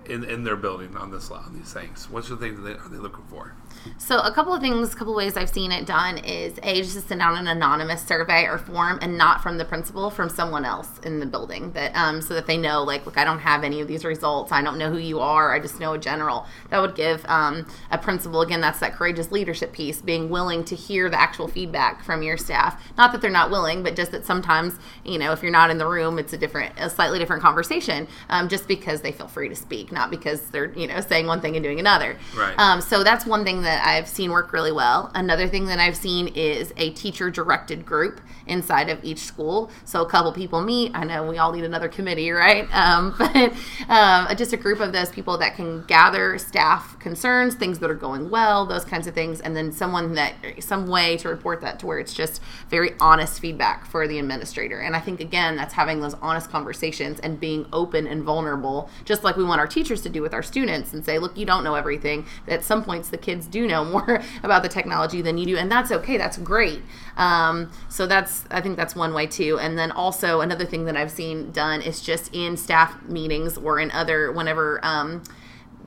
in, 0.07 0.25
in 0.25 0.45
their 0.45 0.57
building 0.57 0.97
on 0.97 1.11
this 1.11 1.31
lot 1.31 1.47
on 1.47 1.55
these 1.55 1.73
things? 1.73 2.09
What's 2.11 2.29
the 2.29 2.37
thing 2.37 2.57
that 2.57 2.63
they, 2.63 2.73
are 2.73 2.89
they 2.89 2.99
looking 2.99 3.25
for? 3.25 3.55
So 3.99 4.19
a 4.21 4.33
couple 4.33 4.53
of 4.55 4.61
things, 4.61 4.93
a 4.93 4.97
couple 4.97 5.13
of 5.13 5.17
ways 5.17 5.37
I've 5.37 5.51
seen 5.51 5.73
it 5.73 5.87
done 5.87 6.19
is 6.19 6.59
a 6.63 6.83
just 6.83 6.95
to 6.95 7.01
send 7.01 7.23
out 7.23 7.39
an 7.39 7.47
anonymous 7.47 8.03
survey 8.03 8.45
or 8.45 8.59
form, 8.59 8.99
and 9.03 9.17
not 9.17 9.43
from 9.43 9.59
the 9.59 9.65
principal, 9.65 10.11
from 10.11 10.29
someone 10.29 10.65
else 10.65 10.99
in 11.05 11.21
the 11.21 11.27
building, 11.27 11.73
that 11.73 11.95
um, 11.95 12.21
so 12.21 12.35
that 12.35 12.47
they 12.47 12.57
know, 12.57 12.83
like, 12.83 13.07
look, 13.07 13.19
I 13.19 13.25
don't 13.25 13.39
have 13.41 13.65
any 13.65 13.81
of 13.81 13.89
these 13.89 14.05
results. 14.05 14.53
I 14.53 14.63
don't 14.63 14.79
know 14.79 14.91
who 14.91 14.99
you 14.99 15.21
are. 15.21 15.55
I 15.55 15.61
just 15.61 15.81
know 15.81 15.95
a 15.95 15.99
general. 15.99 16.47
That 16.71 16.81
would 16.81 16.95
give 16.95 17.25
um, 17.27 17.67
a 17.91 17.99
principal 17.99 18.41
again. 18.43 18.61
That's 18.61 18.81
that 18.81 18.95
courageous 18.95 19.31
leadership 19.31 19.73
piece, 19.73 20.03
being 20.03 20.29
willing 20.29 20.65
to 20.65 20.75
hear 20.75 21.09
the 21.09 21.21
actual 21.21 21.49
feedback 21.49 22.03
from 22.05 22.23
your 22.23 22.37
staff. 22.37 22.83
Not 22.97 23.13
that 23.13 23.21
they're 23.21 23.31
not 23.31 23.51
willing, 23.51 23.83
but 23.83 23.97
just 23.97 24.13
that 24.13 24.25
sometimes, 24.25 24.79
you 25.05 25.19
know, 25.19 25.33
if 25.33 25.43
you're 25.43 25.53
not 25.53 25.71
in 25.71 25.79
the 25.79 25.87
room, 25.87 26.19
it's 26.19 26.33
a 26.33 26.39
different, 26.39 26.73
a 26.79 26.91
slightly 26.91 27.19
different 27.19 27.43
conversation, 27.43 28.09
um, 28.29 28.49
just 28.49 28.67
because 28.67 29.01
they 29.03 29.13
feel 29.13 29.29
free 29.29 29.49
to 29.49 29.57
speak. 29.57 29.93
not 29.93 30.11
because 30.11 30.41
they're 30.51 30.73
you 30.75 30.87
know 30.87 31.01
saying 31.01 31.27
one 31.27 31.41
thing 31.41 31.57
and 31.57 31.63
doing 31.63 31.81
another. 31.81 32.17
Right. 32.37 32.59
Um, 32.59 32.81
so 32.81 33.05
that's 33.05 33.25
one 33.27 33.45
thing 33.45 33.63
that 33.63 33.70
I've 33.85 34.09
seen 34.09 34.31
work 34.31 34.53
really 34.53 34.73
well. 34.73 35.11
Another 35.15 35.49
thing 35.49 35.67
that 35.67 35.79
I've 35.79 35.97
seen 35.97 36.29
is 36.29 36.73
a 36.77 36.91
teacher 36.91 37.31
directed 37.31 37.87
group 37.87 38.21
inside 38.47 38.89
of 38.89 39.03
each 39.05 39.21
school. 39.21 39.71
So 39.85 40.03
a 40.03 40.09
couple 40.09 40.33
people 40.33 40.61
meet. 40.61 40.93
I 40.95 41.05
know 41.05 41.27
we 41.27 41.39
all 41.39 41.53
need 41.53 41.65
another 41.65 41.89
committee, 41.89 42.31
right? 42.31 42.69
Um, 42.81 43.15
but 43.19 43.53
um, 43.91 44.35
just 44.37 44.55
a 44.55 44.57
group 44.57 44.81
of 44.81 44.93
those 44.93 45.11
people 45.11 45.37
that 45.39 45.55
can 45.55 45.85
gather 45.85 46.39
staff 46.39 46.99
concerns, 46.99 47.55
things 47.55 47.79
that 47.81 47.91
are 47.91 47.95
going 47.95 48.31
well, 48.31 48.65
those 48.65 48.87
kinds 48.87 49.07
of 49.07 49.15
things, 49.15 49.41
and 49.41 49.55
then 49.55 49.71
someone 49.71 50.15
that 50.15 50.35
some 50.61 50.87
way 50.87 51.19
to 51.19 51.29
report 51.29 51.61
that 51.61 51.79
to 51.81 51.87
where 51.87 51.99
it's 51.99 52.15
just 52.15 52.41
very 52.71 52.93
honest 52.99 53.39
feedback 53.39 53.85
for 53.85 54.09
the 54.09 54.19
administrator. 54.19 54.81
And 54.81 54.97
I 54.97 55.01
think 55.01 55.21
again, 55.21 55.57
that's 55.57 55.75
having 55.75 56.01
those 56.01 56.15
honest 56.15 56.51
conversations 56.51 57.21
and 57.21 57.39
being 57.39 57.67
open 57.73 58.07
and 58.07 58.23
vulnerable, 58.23 58.89
just 59.05 59.25
like 59.25 59.37
we 59.37 59.45
want 59.45 59.61
our 59.61 59.67
teachers 59.67 60.01
to 60.03 60.09
do 60.09 60.23
with 60.23 60.33
our 60.33 60.43
students 60.43 60.93
and 60.93 61.05
say, 61.05 61.19
look, 61.19 61.37
you 61.37 61.45
don't 61.45 61.65
know 61.65 61.75
everything. 61.75 62.27
At 62.49 62.65
some 62.65 62.83
points, 62.83 63.11
the 63.11 63.19
kids 63.19 63.47
do 63.47 63.60
know 63.67 63.85
more 64.01 64.23
about 64.43 64.63
the 64.63 64.69
technology 64.69 65.23
than 65.23 65.39
you 65.39 65.47
do, 65.47 65.57
and 65.57 65.71
that's 65.71 65.91
okay. 65.91 66.17
That's 66.17 66.39
great. 66.39 66.83
Um, 67.17 67.71
so 67.89 68.07
that's 68.07 68.45
I 68.51 68.61
think 68.61 68.77
that's 68.77 68.95
one 68.95 69.15
way 69.15 69.27
too. 69.27 69.59
And 69.59 69.79
then 69.79 69.93
also 69.93 70.41
another 70.41 70.65
thing 70.65 70.85
that 70.87 70.97
I've 70.97 71.11
seen 71.11 71.51
done 71.53 71.83
is 71.83 72.01
just 72.01 72.35
in 72.35 72.57
staff 72.57 73.03
meetings 73.05 73.57
or 73.57 73.79
in 73.81 73.91
other 73.91 74.33
whenever. 74.33 74.81
Um, 74.83 75.23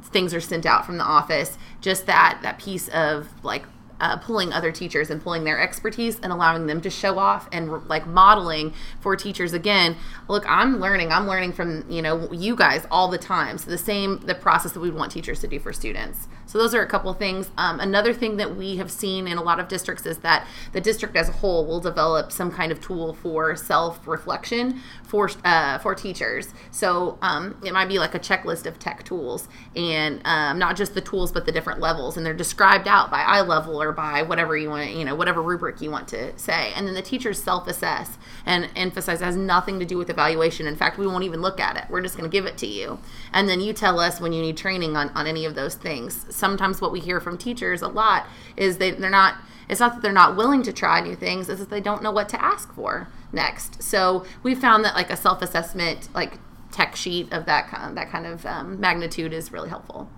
things 0.06 0.34
are 0.34 0.42
sent 0.42 0.66
out 0.66 0.86
from 0.86 0.98
the 0.98 1.04
office 1.04 1.58
just 1.80 2.06
that 2.06 2.38
that 2.44 2.60
piece 2.60 2.88
of 2.90 3.30
like 3.44 3.66
uh, 4.00 4.18
pulling 4.18 4.52
other 4.52 4.72
teachers 4.72 5.10
and 5.10 5.22
pulling 5.22 5.44
their 5.44 5.60
expertise 5.60 6.20
and 6.20 6.32
allowing 6.32 6.68
them 6.68 6.82
to 6.82 6.90
show 6.90 7.20
off 7.20 7.48
and 7.52 7.72
like 7.88 8.06
modeling 8.08 8.74
for 9.00 9.16
teachers 9.16 9.54
again. 9.54 9.96
Look 10.28 10.44
i'm 10.48 10.80
learning. 10.80 11.12
I'm 11.12 11.28
learning 11.28 11.54
from 11.54 11.90
you 11.90 12.02
know 12.02 12.32
you 12.32 12.56
guys 12.56 12.86
all 12.92 13.08
the 13.08 13.18
time. 13.18 13.58
So 13.58 13.70
the 13.70 13.78
same 13.78 14.20
the 14.26 14.36
process 14.36 14.74
that 14.74 14.80
we 14.80 14.92
want 14.92 15.12
teachers 15.12 15.40
to 15.42 15.48
do 15.48 15.60
for 15.60 15.74
students. 15.74 16.28
So 16.46 16.58
those 16.58 16.76
are 16.76 16.82
a 16.82 16.88
couple 16.88 17.14
things. 17.14 17.50
Um, 17.58 17.80
another 17.80 18.14
thing 18.14 18.38
that 18.38 18.56
we 18.56 18.78
have 18.78 18.92
seen 18.92 19.28
in 19.28 19.38
a 19.38 19.42
lot 19.44 19.60
of 19.60 19.68
districts 19.68 20.06
is 20.06 20.20
that 20.20 20.46
the 20.72 20.82
district 20.82 21.16
as 21.16 21.30
a 21.30 21.32
whole 21.32 21.66
will 21.66 21.80
develop 21.80 22.32
some 22.32 22.52
kind 22.52 22.72
of 22.72 22.82
tool 22.82 23.14
for 23.14 23.56
self-reflection 23.56 24.82
for 25.04 25.30
uh, 25.46 25.78
for 25.80 25.96
teachers. 25.96 26.54
So 26.72 27.18
um, 27.22 27.58
it 27.64 27.74
might 27.74 27.88
be 27.88 28.00
like 28.00 28.14
a 28.16 28.20
checklist 28.20 28.66
of 28.66 28.80
tech 28.80 29.04
tools 29.04 29.48
and 29.76 30.22
um, 30.26 30.60
not 30.60 30.76
just 30.76 30.94
the 30.94 31.02
tools 31.02 31.32
but 31.32 31.46
the 31.46 31.52
different 31.52 31.80
levels. 31.80 32.18
And 32.18 32.26
they're 32.26 32.34
described 32.34 32.88
out 32.88 33.10
by 33.10 33.22
eye 33.22 33.42
level 33.42 33.82
or 33.82 33.93
by 33.94 34.24
whatever 34.24 34.58
you 34.58 34.70
want, 34.70 34.92
you 34.92 35.06
know, 35.06 35.16
whatever 35.16 35.42
rubric 35.42 35.82
you 35.82 35.90
want 35.90 36.08
to 36.10 36.38
say. 36.38 36.74
And 36.76 36.88
then 36.88 36.94
the 36.94 37.02
teachers 37.02 37.42
self 37.42 37.68
assess 37.68 38.18
and 38.46 38.70
emphasize 38.76 39.22
has 39.22 39.36
nothing 39.36 39.80
to 39.80 39.86
do 39.86 39.98
with 39.98 40.10
evaluation. 40.10 40.68
In 40.68 40.76
fact, 40.76 40.98
we 40.98 41.08
won't 41.08 41.24
even 41.24 41.42
look 41.42 41.60
at 41.60 41.78
it. 41.78 41.86
We're 41.90 42.02
just 42.02 42.18
going 42.18 42.30
to 42.30 42.34
give 42.34 42.46
it 42.46 42.58
to 42.58 42.68
you. 42.68 43.00
And 43.32 43.48
then 43.48 43.62
you 43.62 43.74
tell 43.74 44.00
us 44.00 44.20
when 44.20 44.34
you 44.34 44.42
need 44.42 44.58
training 44.58 44.98
on, 44.98 45.10
on 45.10 45.28
any 45.28 45.46
of 45.46 45.56
those 45.56 45.76
things. 45.76 46.26
Sometimes 46.30 46.82
what 46.82 46.92
we 46.92 47.00
hear 47.00 47.20
from 47.20 47.38
teachers 47.38 47.82
a 47.82 47.88
lot 47.88 48.26
is 48.58 48.78
they, 48.78 48.92
they're 48.92 49.10
not, 49.10 49.36
it's 49.70 49.80
not 49.80 49.94
that 49.94 50.02
they're 50.02 50.12
not 50.12 50.36
willing 50.36 50.64
to 50.64 50.74
try 50.74 51.00
new 51.02 51.16
things, 51.16 51.50
it's 51.50 51.60
that 51.60 51.70
they 51.70 51.82
don't 51.82 52.04
know 52.04 52.12
what 52.12 52.30
to 52.30 52.44
ask 52.44 52.74
for 52.74 53.08
next. 53.32 53.82
So 53.82 54.26
we 54.44 54.56
found 54.56 54.84
that 54.86 54.96
like 54.96 55.10
a 55.10 55.18
self 55.18 55.42
assessment, 55.42 56.10
like 56.14 56.40
tech 56.72 56.96
sheet 56.96 57.32
of 57.32 57.46
that 57.46 57.68
kind, 57.68 57.96
that 57.98 58.10
kind 58.10 58.26
of 58.26 58.46
um, 58.46 58.80
magnitude 58.80 59.32
is 59.34 59.52
really 59.52 59.70
helpful. 59.70 60.10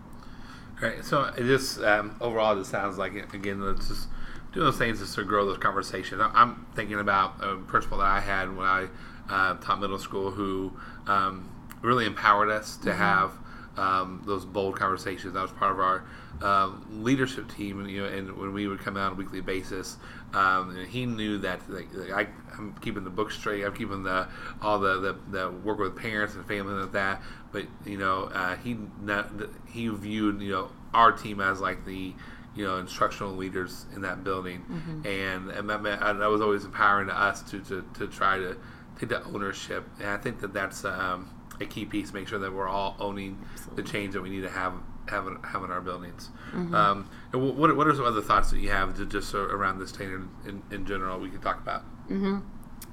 Right. 0.81 1.03
So 1.05 1.31
just 1.37 1.79
um, 1.81 2.15
overall, 2.19 2.59
it 2.59 2.65
sounds 2.65 2.97
like 2.97 3.13
again, 3.33 3.61
it's 3.63 3.87
just 3.87 4.07
doing 4.53 4.65
those 4.65 4.77
things 4.77 4.99
just 4.99 5.15
to 5.15 5.23
grow 5.23 5.45
those 5.45 5.57
conversations. 5.57 6.21
I'm 6.21 6.65
thinking 6.75 6.99
about 6.99 7.35
a 7.41 7.55
principal 7.55 7.99
that 7.99 8.07
I 8.07 8.19
had 8.19 8.55
when 8.55 8.65
I 8.65 8.87
uh, 9.29 9.55
taught 9.55 9.79
middle 9.79 9.99
school 9.99 10.31
who 10.31 10.73
um, 11.07 11.49
really 11.81 12.05
empowered 12.05 12.49
us 12.49 12.77
to 12.77 12.89
mm-hmm. 12.89 12.97
have 12.97 13.31
um, 13.77 14.21
those 14.25 14.45
bold 14.45 14.77
conversations. 14.77 15.33
That 15.33 15.41
was 15.41 15.51
part 15.51 15.71
of 15.71 15.79
our 15.79 16.05
uh, 16.41 16.71
leadership 16.91 17.53
team, 17.53 17.79
and 17.79 17.89
you 17.89 18.03
know, 18.03 18.07
and 18.07 18.37
when 18.37 18.53
we 18.53 18.67
would 18.67 18.79
come 18.79 18.97
out 18.97 19.07
on 19.07 19.11
a 19.13 19.15
weekly 19.15 19.41
basis, 19.41 19.97
um, 20.33 20.85
he 20.85 21.05
knew 21.05 21.37
that 21.39 21.61
like, 21.69 21.87
I, 22.13 22.27
am 22.57 22.75
keeping 22.81 23.03
the 23.03 23.09
book 23.09 23.31
straight. 23.31 23.63
I'm 23.63 23.73
keeping 23.73 24.03
the 24.03 24.27
all 24.61 24.79
the, 24.79 24.99
the, 24.99 25.17
the 25.31 25.51
work 25.51 25.79
with 25.79 25.95
parents 25.95 26.35
and 26.35 26.45
family 26.45 26.81
and 26.81 26.91
that. 26.93 27.21
But 27.51 27.65
you 27.85 27.97
know, 27.97 28.25
uh, 28.33 28.55
he 28.57 28.77
not, 29.01 29.29
he 29.67 29.87
viewed 29.87 30.41
you 30.41 30.51
know 30.51 30.71
our 30.93 31.11
team 31.11 31.41
as 31.41 31.59
like 31.61 31.85
the 31.85 32.13
you 32.55 32.65
know 32.65 32.77
instructional 32.77 33.33
leaders 33.33 33.85
in 33.93 34.01
that 34.01 34.23
building, 34.23 34.59
mm-hmm. 34.59 35.05
and, 35.05 35.49
and 35.49 35.69
that, 35.69 35.83
that 35.83 36.29
was 36.29 36.41
always 36.41 36.65
empowering 36.65 37.07
to 37.07 37.17
us 37.17 37.41
to, 37.43 37.59
to, 37.61 37.85
to 37.95 38.07
try 38.07 38.37
to 38.37 38.57
take 38.99 39.09
the 39.09 39.23
ownership. 39.25 39.87
And 39.99 40.09
I 40.09 40.17
think 40.17 40.39
that 40.39 40.53
that's 40.53 40.85
um, 40.85 41.29
a 41.59 41.65
key 41.65 41.85
piece. 41.85 42.13
Make 42.13 42.27
sure 42.27 42.39
that 42.39 42.53
we're 42.53 42.67
all 42.67 42.95
owning 42.99 43.43
Absolutely. 43.53 43.83
the 43.83 43.89
change 43.89 44.13
that 44.13 44.21
we 44.21 44.29
need 44.29 44.41
to 44.41 44.49
have 44.49 44.73
have 45.07 45.27
in, 45.27 45.37
have 45.43 45.63
in 45.63 45.71
our 45.71 45.81
buildings. 45.81 46.29
Mm-hmm. 46.51 46.73
Um, 46.73 47.09
what, 47.31 47.75
what 47.75 47.87
are 47.87 47.93
some 47.93 48.05
other 48.05 48.21
thoughts 48.21 48.51
that 48.51 48.59
you 48.59 48.71
have 48.71 48.95
to 48.97 49.05
just 49.05 49.33
around 49.35 49.79
this 49.79 49.89
standard 49.89 50.27
in, 50.45 50.63
in 50.71 50.85
general 50.85 51.19
we 51.19 51.29
can 51.29 51.41
talk 51.41 51.59
about? 51.59 51.83
Mm-hmm. 52.09 52.39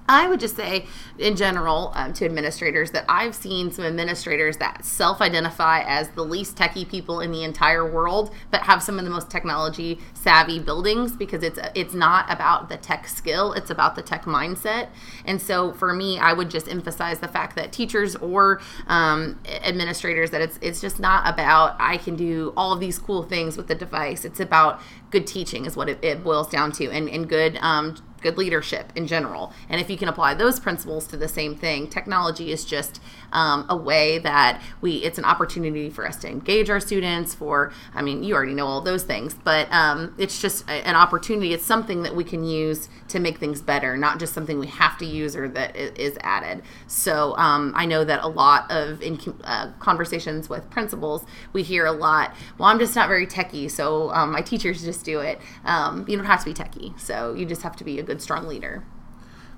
I 0.09 0.29
would 0.29 0.41
just 0.41 0.57
say, 0.57 0.87
in 1.19 1.37
general, 1.37 1.93
um, 1.95 2.13
to 2.15 2.25
administrators, 2.25 2.91
that 2.91 3.05
I've 3.09 3.35
seen 3.35 3.71
some 3.71 3.85
administrators 3.85 4.57
that 4.57 4.85
self 4.85 5.21
identify 5.21 5.81
as 5.81 6.11
the 6.11 6.25
least 6.25 6.57
techie 6.57 6.89
people 6.89 7.21
in 7.21 7.31
the 7.31 7.45
entire 7.45 7.89
world, 7.89 8.31
but 8.51 8.63
have 8.63 8.83
some 8.83 8.99
of 8.99 9.05
the 9.05 9.11
most 9.11 9.31
technology 9.31 10.01
savvy 10.13 10.59
buildings 10.59 11.17
because 11.17 11.43
it's 11.45 11.59
it's 11.75 11.95
not 11.95 12.31
about 12.31 12.69
the 12.69 12.77
tech 12.77 13.07
skill, 13.07 13.53
it's 13.53 13.71
about 13.71 13.95
the 13.95 14.03
tech 14.03 14.25
mindset. 14.25 14.89
And 15.25 15.41
so, 15.41 15.73
for 15.73 15.95
me, 15.95 16.19
I 16.19 16.33
would 16.33 16.51
just 16.51 16.69
emphasize 16.69 17.21
the 17.21 17.29
fact 17.29 17.55
that 17.57 17.73
teachers 17.73 18.17
or 18.17 18.61
um, 18.89 19.41
administrators 19.47 20.31
that 20.31 20.41
it's 20.41 20.59
it's 20.61 20.81
just 20.81 20.99
not 20.99 21.33
about 21.33 21.77
I 21.79 21.97
can 21.97 22.17
do 22.17 22.53
all 22.57 22.73
of 22.73 22.81
these 22.81 22.99
cool 22.99 23.23
things 23.23 23.57
with 23.57 23.69
the 23.69 23.77
device. 23.77 24.25
It's 24.25 24.41
about 24.41 24.81
good 25.11 25.27
teaching 25.27 25.65
is 25.65 25.77
what 25.77 25.89
it, 25.89 26.03
it 26.03 26.25
boils 26.25 26.49
down 26.49 26.73
to, 26.73 26.91
and 26.91 27.09
and 27.09 27.29
good. 27.29 27.57
Um, 27.63 27.97
good 28.23 28.39
leadership 28.39 28.93
in 28.97 29.07
general. 29.07 29.53
And 29.69 29.81
if 29.81 29.91
you 29.91 29.97
can 29.97 30.09
apply 30.09 30.35
those 30.35 30.61
principles 30.61 31.07
to 31.09 31.17
the 31.17 31.29
same 31.29 31.57
thing, 31.57 31.89
technology 31.89 32.53
is 32.53 32.65
just 32.65 33.01
um, 33.33 33.67
a 33.69 33.77
way 33.77 34.19
that 34.19 34.63
we, 34.81 34.97
it's 34.97 35.19
an 35.19 35.25
opportunity 35.25 35.91
for 35.91 36.07
us 36.07 36.17
to 36.19 36.29
engage 36.29 36.71
our 36.71 36.81
students 36.81 37.35
for, 37.35 37.73
I 37.95 38.03
mean, 38.03 38.23
you 38.23 38.35
already 38.35 38.55
know 38.55 38.67
all 38.67 38.81
those 38.81 39.03
things, 39.03 39.35
but 39.35 39.71
um, 39.73 40.15
it's 40.19 40.41
just 40.41 40.69
an 40.69 40.97
opportunity. 40.97 41.53
It's 41.53 41.65
something 41.65 42.03
that 42.03 42.15
we 42.15 42.25
can 42.25 42.45
use 42.45 42.89
to 43.09 43.19
make 43.19 43.39
things 43.39 43.61
better, 43.61 43.97
not 43.97 44.19
just 44.19 44.33
something 44.33 44.59
we 44.59 44.67
have 44.69 44.99
to 44.99 45.07
use 45.07 45.35
or 45.37 45.49
that 45.49 45.77
is 45.77 46.17
added. 46.23 46.63
So 46.87 47.37
um, 47.37 47.73
I 47.75 47.87
know 47.87 48.05
that 48.05 48.23
a 48.23 48.29
lot 48.29 48.71
of 48.71 49.03
in 49.03 49.19
uh, 49.45 49.73
conversations 49.79 50.49
with 50.49 50.69
principals, 50.71 51.25
we 51.53 51.63
hear 51.63 51.87
a 51.87 51.93
lot, 51.93 52.35
well, 52.59 52.69
I'm 52.69 52.79
just 52.79 52.95
not 52.95 53.09
very 53.09 53.27
techie, 53.27 53.71
so 53.71 54.11
um, 54.13 54.33
my 54.33 54.43
teachers 54.43 54.83
just 54.83 55.05
do 55.05 55.21
it. 55.21 55.41
Um, 55.65 56.05
you 56.09 56.17
don't 56.17 56.27
have 56.27 56.41
to 56.41 56.47
be 56.47 56.55
techie, 56.55 56.99
so 56.99 57.35
you 57.35 57.47
just 57.47 57.63
have 57.63 57.77
to 57.77 57.85
be 57.85 57.99
a 57.99 58.03
good, 58.03 58.12
strong 58.21 58.47
leader. 58.47 58.85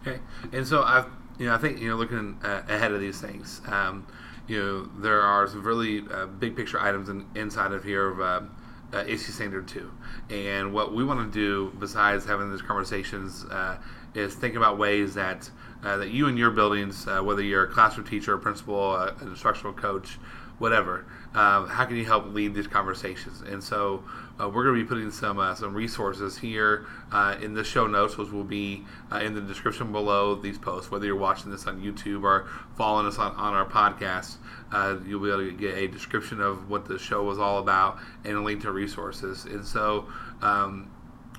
Okay, 0.07 0.21
and 0.53 0.67
so 0.67 0.83
I've 0.83 1.07
you 1.39 1.47
know, 1.47 1.55
I 1.55 1.59
think 1.59 1.81
you 1.81 1.89
know, 1.89 1.97
looking 1.97 2.39
uh, 2.43 2.63
ahead 2.69 2.93
of 2.93 3.01
these 3.01 3.21
things, 3.21 3.61
um, 3.67 4.07
you 4.47 4.59
know, 4.59 5.03
there 5.03 5.21
are 5.21 5.47
some 5.49 5.65
really 5.65 6.05
uh, 6.11 6.27
big 6.27 6.55
picture 6.55 6.81
items 6.81 7.09
in, 7.09 7.27
inside 7.35 7.73
of 7.73 7.83
here 7.83 8.09
of 8.09 8.21
uh, 8.21 8.41
uh, 8.93 9.05
ISTE 9.07 9.33
Standard 9.33 9.67
Two, 9.67 9.91
and 10.31 10.73
what 10.73 10.95
we 10.95 11.05
want 11.05 11.33
to 11.33 11.39
do 11.39 11.77
besides 11.79 12.25
having 12.25 12.51
these 12.51 12.63
conversations 12.63 13.45
uh, 13.47 13.79
is 14.15 14.35
think 14.35 14.55
about 14.55 14.79
ways 14.79 15.15
that 15.15 15.51
uh, 15.83 15.97
that 15.97 16.11
you 16.11 16.29
and 16.29 16.39
your 16.39 16.51
buildings, 16.51 17.07
uh, 17.09 17.21
whether 17.21 17.43
you're 17.43 17.65
a 17.65 17.69
classroom 17.69 18.07
teacher, 18.07 18.35
a 18.35 18.39
principal, 18.39 18.97
an 18.97 19.15
instructional 19.23 19.73
coach, 19.73 20.19
whatever, 20.59 21.05
um, 21.35 21.69
how 21.69 21.85
can 21.85 21.97
you 21.97 22.05
help 22.05 22.27
lead 22.33 22.55
these 22.55 22.67
conversations? 22.67 23.41
And 23.41 23.63
so 23.63 24.05
uh, 24.41 24.49
we're 24.49 24.65
going 24.65 24.77
to 24.77 24.83
be 24.83 24.89
putting 24.89 25.11
some 25.11 25.39
uh, 25.39 25.55
some 25.55 25.75
resources 25.75 26.39
here 26.39 26.87
uh, 27.13 27.37
in 27.41 27.55
the 27.55 27.65
show 27.65 27.87
notes, 27.87 28.17
which 28.17 28.31
will 28.31 28.45
be 28.45 28.85
uh, 29.13 29.19
in 29.19 29.35
the 29.35 29.41
description 29.41 29.93
below 29.93 30.35
these 30.35 30.59
posts. 30.59 30.91
Whether 30.91 31.07
you're 31.07 31.17
watching 31.17 31.51
this 31.51 31.67
on 31.67 31.81
YouTube 31.81 32.23
or 32.23 32.49
following 32.77 33.07
us 33.07 33.19
on, 33.19 33.33
on 33.37 33.55
our 33.55 33.67
podcast, 33.67 34.37
uh, 34.73 34.97
you'll 35.07 35.21
be 35.21 35.31
able 35.31 35.45
to 35.45 35.53
get 35.53 35.77
a 35.77 35.89
description 35.89 36.41
of 36.41 36.69
what 36.69 36.85
the 36.87 36.99
show 36.99 37.23
was 37.23 37.39
all 37.39 37.59
about 37.59 37.99
and 38.25 38.37
a 38.37 38.41
link 38.41 38.63
to 38.63 38.73
resources. 38.73 39.45
And 39.45 39.65
so 39.65 40.07
um, 40.43 40.91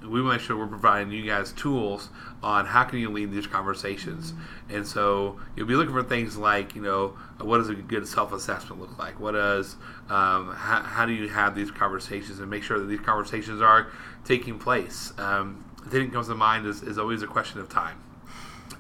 we 0.08 0.22
make 0.22 0.42
sure 0.42 0.58
we're 0.58 0.68
providing 0.68 1.12
you 1.12 1.26
guys 1.26 1.52
tools 1.54 2.10
on 2.44 2.66
how 2.66 2.84
can 2.84 3.00
you 3.00 3.10
lead 3.10 3.32
these 3.32 3.48
conversations. 3.48 4.34
And 4.70 4.86
so 4.86 5.40
you'll 5.56 5.68
be 5.68 5.76
looking 5.76 5.94
for 5.94 6.04
things 6.04 6.38
like, 6.38 6.76
you 6.76 6.82
know, 6.82 7.18
what 7.40 7.58
does 7.58 7.70
a 7.70 7.76
good 7.76 8.08
self-assessment 8.08 8.80
look 8.80 8.98
like? 8.98 9.20
What 9.20 9.32
does, 9.32 9.76
um, 10.10 10.54
how, 10.56 10.82
how, 10.84 11.06
do 11.06 11.14
you 11.14 11.28
have 11.30 11.56
these 11.56 11.72
conversations 11.72 12.40
and 12.40 12.50
make 12.50 12.64
sure 12.64 12.80
that 12.80 12.86
these 12.86 13.00
conversations 13.00 13.62
are 13.62 13.88
taking 14.26 14.60
place? 14.60 15.14
Um, 15.18 15.66
the 15.84 15.90
thing 15.90 16.06
that 16.06 16.14
comes 16.14 16.28
to 16.28 16.36
mind 16.36 16.66
is, 16.66 16.84
is 16.84 16.98
always 16.98 17.22
a 17.22 17.28
question 17.28 17.60
of 17.60 17.70
time. 17.70 18.02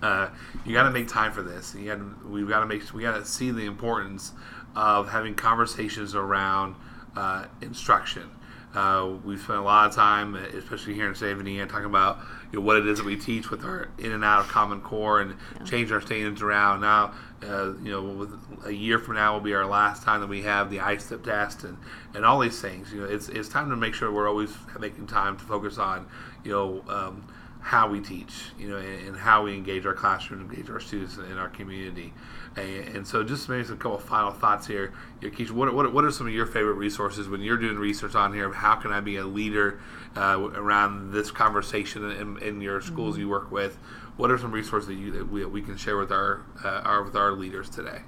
Uh, 0.02 0.30
you 0.66 0.74
got 0.74 0.84
to 0.84 0.92
make 0.92 1.08
time 1.08 1.32
for 1.32 1.42
this. 1.42 1.74
You 1.76 1.86
got 1.86 2.30
we've 2.30 2.50
got 2.50 2.60
to 2.60 2.66
make 2.66 2.94
we 2.94 3.02
got 3.02 3.16
to 3.16 3.26
see 3.26 3.52
the 3.52 3.66
importance 3.66 4.34
of 4.76 5.10
having 5.10 5.36
conversations 5.36 6.16
around 6.16 6.76
uh, 7.16 7.46
instruction 7.62 8.30
uh, 8.76 9.10
we've 9.24 9.40
spent 9.40 9.60
a 9.60 9.62
lot 9.62 9.90
of 9.90 9.96
time, 9.96 10.36
especially 10.36 10.94
here 10.94 11.08
in 11.08 11.16
San 11.16 11.38
talking 11.68 11.86
about 11.86 12.20
you 12.52 12.60
know, 12.60 12.66
what 12.66 12.78
it 12.78 12.88
is 12.88 12.98
that 12.98 13.06
we 13.06 13.16
teach 13.16 13.50
with 13.50 13.64
our 13.64 13.90
in 13.98 14.12
and 14.12 14.24
out 14.24 14.42
of 14.42 14.48
Common 14.48 14.82
Core 14.82 15.22
and 15.22 15.36
yeah. 15.58 15.66
change 15.66 15.92
our 15.92 16.02
standards 16.02 16.42
around. 16.42 16.82
Now, 16.82 17.14
uh, 17.44 17.74
you 17.78 17.92
know, 17.92 18.02
with 18.02 18.66
a 18.66 18.74
year 18.74 19.00
from 19.00 19.16
now 19.16 19.34
will 19.34 19.42
be 19.42 19.54
our 19.54 19.66
last 19.66 20.04
time 20.04 20.22
that 20.22 20.28
we 20.28 20.42
have 20.42 20.70
the 20.70 20.78
ISTEP 20.78 21.24
test 21.24 21.64
and, 21.64 21.78
and 22.14 22.26
all 22.26 22.40
these 22.40 22.60
things. 22.62 22.92
You 22.92 23.02
know, 23.02 23.08
it's, 23.08 23.30
it's 23.30 23.50
time 23.50 23.70
to 23.70 23.76
make 23.76 23.94
sure 23.94 24.12
we're 24.12 24.30
always 24.30 24.52
making 24.80 25.08
time 25.08 25.38
to 25.38 25.44
focus 25.44 25.78
on, 25.78 26.08
you 26.44 26.52
know, 26.52 26.84
um, 26.88 27.28
how 27.66 27.90
we 27.90 28.00
teach, 28.00 28.52
you 28.60 28.70
know, 28.70 28.78
and, 28.78 29.08
and, 29.08 29.18
how 29.18 29.42
we 29.42 29.56
engage 29.56 29.88
our 29.88 29.94
classroom, 29.96 30.40
engage 30.40 30.70
our 30.70 30.80
students 30.80 31.18
in 31.18 31.36
our 31.40 31.50
community. 31.50 32.14
And, 32.56 32.96
and 32.96 33.08
so, 33.08 33.24
just 33.24 33.50
maybe 33.50 33.64
some 33.64 33.80
couple 33.80 33.98
final 33.98 34.32
thoughts 34.32 34.68
here. 34.68 34.94
You 35.20 35.32
know, 35.32 35.36
Keisha, 35.36 35.50
what, 35.50 35.74
what, 35.74 35.92
what 35.92 36.06
are 36.06 36.12
some 36.12 36.28
of 36.28 36.34
your 36.34 36.46
favorite 36.46 36.76
resources 36.76 37.28
when 37.28 37.42
you're 37.42 37.58
doing 37.58 37.78
research 37.78 38.14
on 38.14 38.36
here? 38.36 38.54
How 38.54 38.76
can 38.76 38.92
I 38.92 39.02
be 39.02 39.18
a 39.18 39.26
leader 39.26 39.80
uh, 40.16 40.48
around 40.54 41.12
this 41.12 41.32
conversation 41.32 42.12
in, 42.12 42.38
in 42.38 42.62
your 42.62 42.82
schools 42.82 43.16
mm-hmm. 43.16 43.22
you 43.22 43.30
work 43.30 43.52
with? 43.52 43.80
What 44.16 44.30
are 44.30 44.38
some 44.38 44.52
resources 44.52 44.90
that, 44.90 44.94
you, 44.94 45.10
that 45.14 45.32
we, 45.32 45.44
we 45.48 45.64
can 45.64 45.76
share 45.76 45.98
with 45.98 46.12
our, 46.12 46.46
uh, 46.64 46.82
our 46.86 47.02
with 47.02 47.16
our 47.16 47.32
leaders 47.32 47.68
today? 47.68 48.02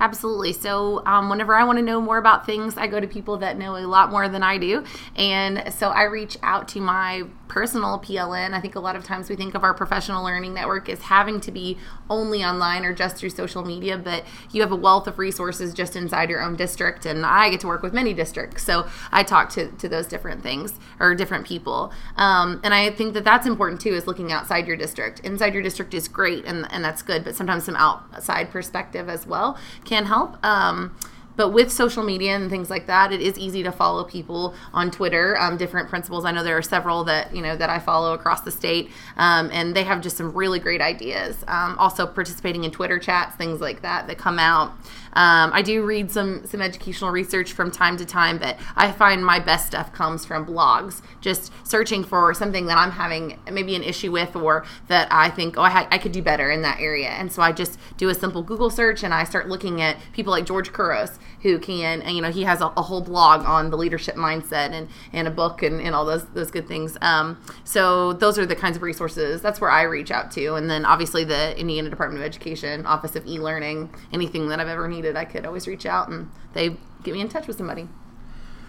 Absolutely. 0.00 0.52
So, 0.52 1.02
um, 1.06 1.30
whenever 1.30 1.54
I 1.54 1.64
want 1.64 1.78
to 1.78 1.82
know 1.82 1.98
more 1.98 2.18
about 2.18 2.44
things, 2.44 2.76
I 2.76 2.86
go 2.86 3.00
to 3.00 3.08
people 3.08 3.38
that 3.38 3.56
know 3.56 3.74
a 3.74 3.86
lot 3.86 4.10
more 4.10 4.28
than 4.28 4.42
I 4.42 4.58
do. 4.58 4.84
And 5.16 5.72
so 5.72 5.88
I 5.88 6.02
reach 6.02 6.36
out 6.42 6.68
to 6.68 6.80
my 6.80 7.24
personal 7.48 7.98
PLN. 7.98 8.52
I 8.52 8.60
think 8.60 8.74
a 8.74 8.80
lot 8.80 8.96
of 8.96 9.04
times 9.04 9.28
we 9.28 9.36
think 9.36 9.54
of 9.54 9.64
our 9.64 9.74
professional 9.74 10.24
learning 10.24 10.54
network 10.54 10.88
as 10.88 11.02
having 11.02 11.40
to 11.40 11.50
be 11.50 11.78
only 12.10 12.44
online 12.44 12.84
or 12.84 12.92
just 12.92 13.16
through 13.16 13.30
social 13.30 13.64
media, 13.64 13.98
but 13.98 14.24
you 14.52 14.60
have 14.62 14.70
a 14.70 14.76
wealth 14.76 15.06
of 15.06 15.18
resources 15.18 15.74
just 15.74 15.96
inside 15.96 16.30
your 16.30 16.42
own 16.42 16.56
district. 16.56 17.06
And 17.06 17.24
I 17.24 17.50
get 17.50 17.60
to 17.60 17.66
work 17.66 17.82
with 17.82 17.92
many 17.92 18.12
districts. 18.14 18.62
So 18.62 18.86
I 19.10 19.22
talk 19.22 19.50
to, 19.50 19.70
to 19.72 19.88
those 19.88 20.06
different 20.06 20.42
things 20.42 20.74
or 21.00 21.14
different 21.14 21.46
people. 21.46 21.92
Um, 22.16 22.60
and 22.62 22.74
I 22.74 22.90
think 22.90 23.14
that 23.14 23.24
that's 23.24 23.46
important 23.46 23.80
too, 23.80 23.94
is 23.94 24.06
looking 24.06 24.30
outside 24.30 24.66
your 24.66 24.76
district. 24.76 25.20
Inside 25.20 25.54
your 25.54 25.62
district 25.62 25.94
is 25.94 26.08
great 26.08 26.44
and, 26.44 26.70
and 26.70 26.84
that's 26.84 27.02
good, 27.02 27.24
but 27.24 27.34
sometimes 27.34 27.64
some 27.64 27.76
outside 27.76 28.50
perspective 28.50 29.08
as 29.08 29.26
well 29.26 29.58
can 29.84 30.04
help. 30.04 30.44
Um, 30.44 30.96
but 31.38 31.50
with 31.50 31.70
social 31.70 32.02
media 32.02 32.34
and 32.34 32.50
things 32.50 32.68
like 32.68 32.86
that, 32.88 33.12
it 33.12 33.20
is 33.20 33.38
easy 33.38 33.62
to 33.62 33.70
follow 33.70 34.02
people 34.02 34.54
on 34.74 34.90
Twitter. 34.90 35.38
Um, 35.38 35.56
different 35.56 35.88
principals. 35.88 36.24
I 36.24 36.32
know 36.32 36.42
there 36.42 36.58
are 36.58 36.62
several 36.62 37.04
that 37.04 37.34
you 37.34 37.40
know 37.40 37.56
that 37.56 37.70
I 37.70 37.78
follow 37.78 38.12
across 38.12 38.40
the 38.40 38.50
state, 38.50 38.90
um, 39.16 39.48
and 39.52 39.74
they 39.74 39.84
have 39.84 40.00
just 40.00 40.16
some 40.16 40.32
really 40.32 40.58
great 40.58 40.80
ideas. 40.80 41.44
Um, 41.46 41.78
also, 41.78 42.08
participating 42.08 42.64
in 42.64 42.72
Twitter 42.72 42.98
chats, 42.98 43.36
things 43.36 43.60
like 43.60 43.82
that 43.82 44.08
that 44.08 44.18
come 44.18 44.40
out. 44.40 44.72
Um, 45.12 45.52
I 45.52 45.62
do 45.62 45.84
read 45.84 46.10
some 46.10 46.44
some 46.44 46.60
educational 46.60 47.12
research 47.12 47.52
from 47.52 47.70
time 47.70 47.96
to 47.98 48.04
time, 48.04 48.38
but 48.38 48.58
I 48.74 48.90
find 48.90 49.24
my 49.24 49.38
best 49.38 49.68
stuff 49.68 49.92
comes 49.92 50.24
from 50.24 50.44
blogs. 50.44 51.02
Just 51.20 51.52
searching 51.64 52.02
for 52.02 52.34
something 52.34 52.66
that 52.66 52.78
I'm 52.78 52.90
having 52.90 53.38
maybe 53.50 53.76
an 53.76 53.84
issue 53.84 54.10
with, 54.10 54.34
or 54.34 54.64
that 54.88 55.06
I 55.12 55.30
think 55.30 55.56
oh 55.56 55.62
I, 55.62 55.70
ha- 55.70 55.88
I 55.92 55.98
could 55.98 56.12
do 56.12 56.20
better 56.20 56.50
in 56.50 56.62
that 56.62 56.80
area, 56.80 57.10
and 57.10 57.32
so 57.32 57.42
I 57.42 57.52
just 57.52 57.78
do 57.96 58.08
a 58.08 58.14
simple 58.14 58.42
Google 58.42 58.70
search 58.70 59.04
and 59.04 59.14
I 59.14 59.22
start 59.22 59.48
looking 59.48 59.80
at 59.80 59.98
people 60.12 60.32
like 60.32 60.44
George 60.44 60.72
Couros 60.72 61.18
who 61.42 61.58
can 61.58 62.02
and 62.02 62.16
you 62.16 62.22
know 62.22 62.30
he 62.30 62.42
has 62.42 62.60
a, 62.60 62.66
a 62.76 62.82
whole 62.82 63.00
blog 63.00 63.44
on 63.44 63.70
the 63.70 63.76
leadership 63.76 64.16
mindset 64.16 64.70
and 64.70 64.88
and 65.12 65.28
a 65.28 65.30
book 65.30 65.62
and, 65.62 65.80
and 65.80 65.94
all 65.94 66.04
those 66.04 66.26
those 66.30 66.50
good 66.50 66.66
things. 66.66 66.96
Um, 67.00 67.40
so 67.64 68.12
those 68.12 68.38
are 68.38 68.46
the 68.46 68.56
kinds 68.56 68.76
of 68.76 68.82
resources. 68.82 69.40
That's 69.40 69.60
where 69.60 69.70
I 69.70 69.82
reach 69.82 70.10
out 70.10 70.30
to, 70.32 70.54
and 70.54 70.70
then 70.70 70.84
obviously 70.84 71.24
the 71.24 71.58
Indiana 71.58 71.90
Department 71.90 72.22
of 72.22 72.26
Education 72.26 72.86
Office 72.86 73.16
of 73.16 73.26
E-Learning, 73.26 73.90
anything 74.12 74.48
that 74.48 74.60
I've 74.60 74.68
ever 74.68 74.88
needed 74.88 75.16
I 75.16 75.24
could 75.24 75.46
always 75.46 75.66
reach 75.66 75.86
out 75.86 76.08
and 76.08 76.30
they 76.52 76.76
get 77.02 77.14
me 77.14 77.20
in 77.20 77.28
touch 77.28 77.46
with 77.46 77.56
somebody. 77.56 77.88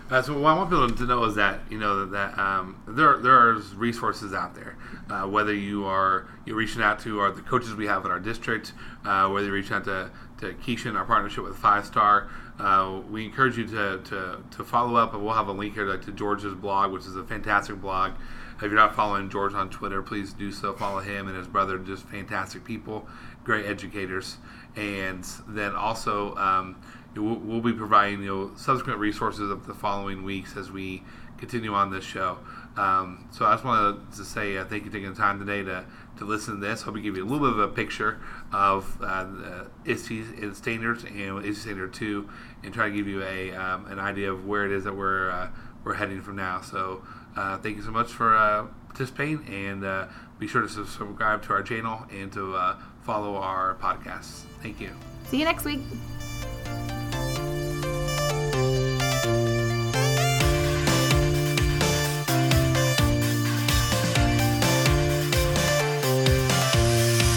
Uh, 0.09 0.23
so 0.23 0.39
what 0.39 0.49
I 0.49 0.57
want 0.57 0.71
people 0.71 0.89
to 0.89 1.05
know 1.05 1.23
is 1.25 1.35
that 1.35 1.59
you 1.69 1.77
know 1.77 2.07
that 2.07 2.37
um, 2.37 2.81
there 2.87 3.17
there 3.17 3.33
are 3.33 3.53
resources 3.75 4.33
out 4.33 4.55
there. 4.55 4.75
Uh, 5.07 5.27
whether 5.27 5.53
you 5.53 5.85
are 5.85 6.27
you're 6.45 6.55
reaching 6.55 6.81
out 6.81 6.99
to 7.01 7.19
our, 7.19 7.31
the 7.31 7.41
coaches 7.41 7.75
we 7.75 7.85
have 7.85 8.05
in 8.05 8.11
our 8.11 8.19
district, 8.19 8.73
uh, 9.05 9.29
whether 9.29 9.45
you're 9.45 9.55
reaching 9.55 9.73
out 9.73 9.85
to 9.85 10.09
to 10.39 10.53
Keisha 10.53 10.87
and 10.87 10.97
our 10.97 11.05
partnership 11.05 11.43
with 11.43 11.55
Five 11.55 11.85
Star, 11.85 12.29
uh, 12.59 13.01
we 13.09 13.25
encourage 13.25 13.57
you 13.57 13.65
to, 13.67 13.99
to, 14.05 14.43
to 14.51 14.63
follow 14.63 14.95
up, 14.95 15.13
and 15.13 15.23
we'll 15.23 15.33
have 15.33 15.47
a 15.47 15.53
link 15.53 15.73
here 15.73 15.85
to, 15.85 15.97
to 15.97 16.11
George's 16.11 16.53
blog, 16.53 16.91
which 16.91 17.05
is 17.05 17.15
a 17.15 17.23
fantastic 17.23 17.79
blog. 17.81 18.13
If 18.57 18.63
you're 18.63 18.73
not 18.73 18.93
following 18.95 19.29
George 19.29 19.53
on 19.53 19.69
Twitter, 19.69 20.01
please 20.01 20.33
do 20.33 20.51
so. 20.51 20.73
Follow 20.73 20.99
him 20.99 21.27
and 21.29 21.37
his 21.37 21.47
brother, 21.47 21.77
just 21.77 22.03
fantastic 22.07 22.65
people, 22.65 23.07
great 23.45 23.65
educators 23.65 24.37
and 24.75 25.25
then 25.47 25.75
also 25.75 26.35
um, 26.35 26.81
we'll, 27.15 27.35
we'll, 27.35 27.61
be 27.61 27.73
providing 27.73 28.21
you 28.21 28.27
know 28.27 28.51
subsequent 28.55 28.99
resources 28.99 29.49
of 29.49 29.65
the 29.65 29.73
following 29.73 30.23
weeks 30.23 30.55
as 30.55 30.71
we 30.71 31.03
continue 31.37 31.73
on 31.73 31.91
this 31.91 32.03
show. 32.03 32.37
Um, 32.77 33.27
so 33.31 33.45
I 33.45 33.53
just 33.53 33.65
wanted 33.65 34.11
to 34.13 34.23
say 34.23 34.57
uh, 34.57 34.65
thank 34.65 34.85
you 34.85 34.89
for 34.89 34.97
taking 34.97 35.13
the 35.13 35.19
time 35.19 35.39
today 35.39 35.63
to, 35.63 35.85
to 36.17 36.25
listen 36.25 36.55
to 36.55 36.59
this. 36.59 36.81
Hope 36.83 36.93
we 36.93 37.01
give 37.01 37.17
you 37.17 37.23
a 37.23 37.27
little 37.27 37.49
bit 37.49 37.59
of 37.59 37.59
a 37.59 37.73
picture 37.73 38.19
of 38.53 38.97
uh, 39.01 39.65
ISTE 39.85 40.55
standards 40.55 41.03
and 41.03 41.45
ISTE 41.45 41.61
standard 41.61 41.93
two, 41.93 42.29
and 42.63 42.73
try 42.73 42.89
to 42.89 42.95
give 42.95 43.07
you 43.07 43.21
a 43.23 43.51
um, 43.53 43.85
an 43.87 43.99
idea 43.99 44.31
of 44.31 44.45
where 44.45 44.65
it 44.65 44.71
is 44.71 44.83
that 44.85 44.95
we're 44.95 45.29
uh, 45.29 45.49
we're 45.83 45.95
heading 45.95 46.21
from 46.21 46.35
now. 46.35 46.61
So 46.61 47.03
uh, 47.35 47.57
thank 47.57 47.77
you 47.77 47.83
so 47.83 47.91
much 47.91 48.11
for 48.11 48.35
uh, 48.35 48.67
participating, 48.87 49.45
and 49.47 49.83
uh, 49.83 50.07
be 50.37 50.47
sure 50.47 50.61
to 50.61 50.69
subscribe 50.69 51.43
to 51.43 51.53
our 51.53 51.63
channel 51.63 52.05
and 52.11 52.31
to 52.33 52.75
follow 53.01 53.35
our 53.37 53.75
podcasts. 53.75 54.43
Thank 54.61 54.79
you. 54.79 54.91
See 55.27 55.37
you 55.37 55.45
next 55.45 55.65
week. 55.65 55.81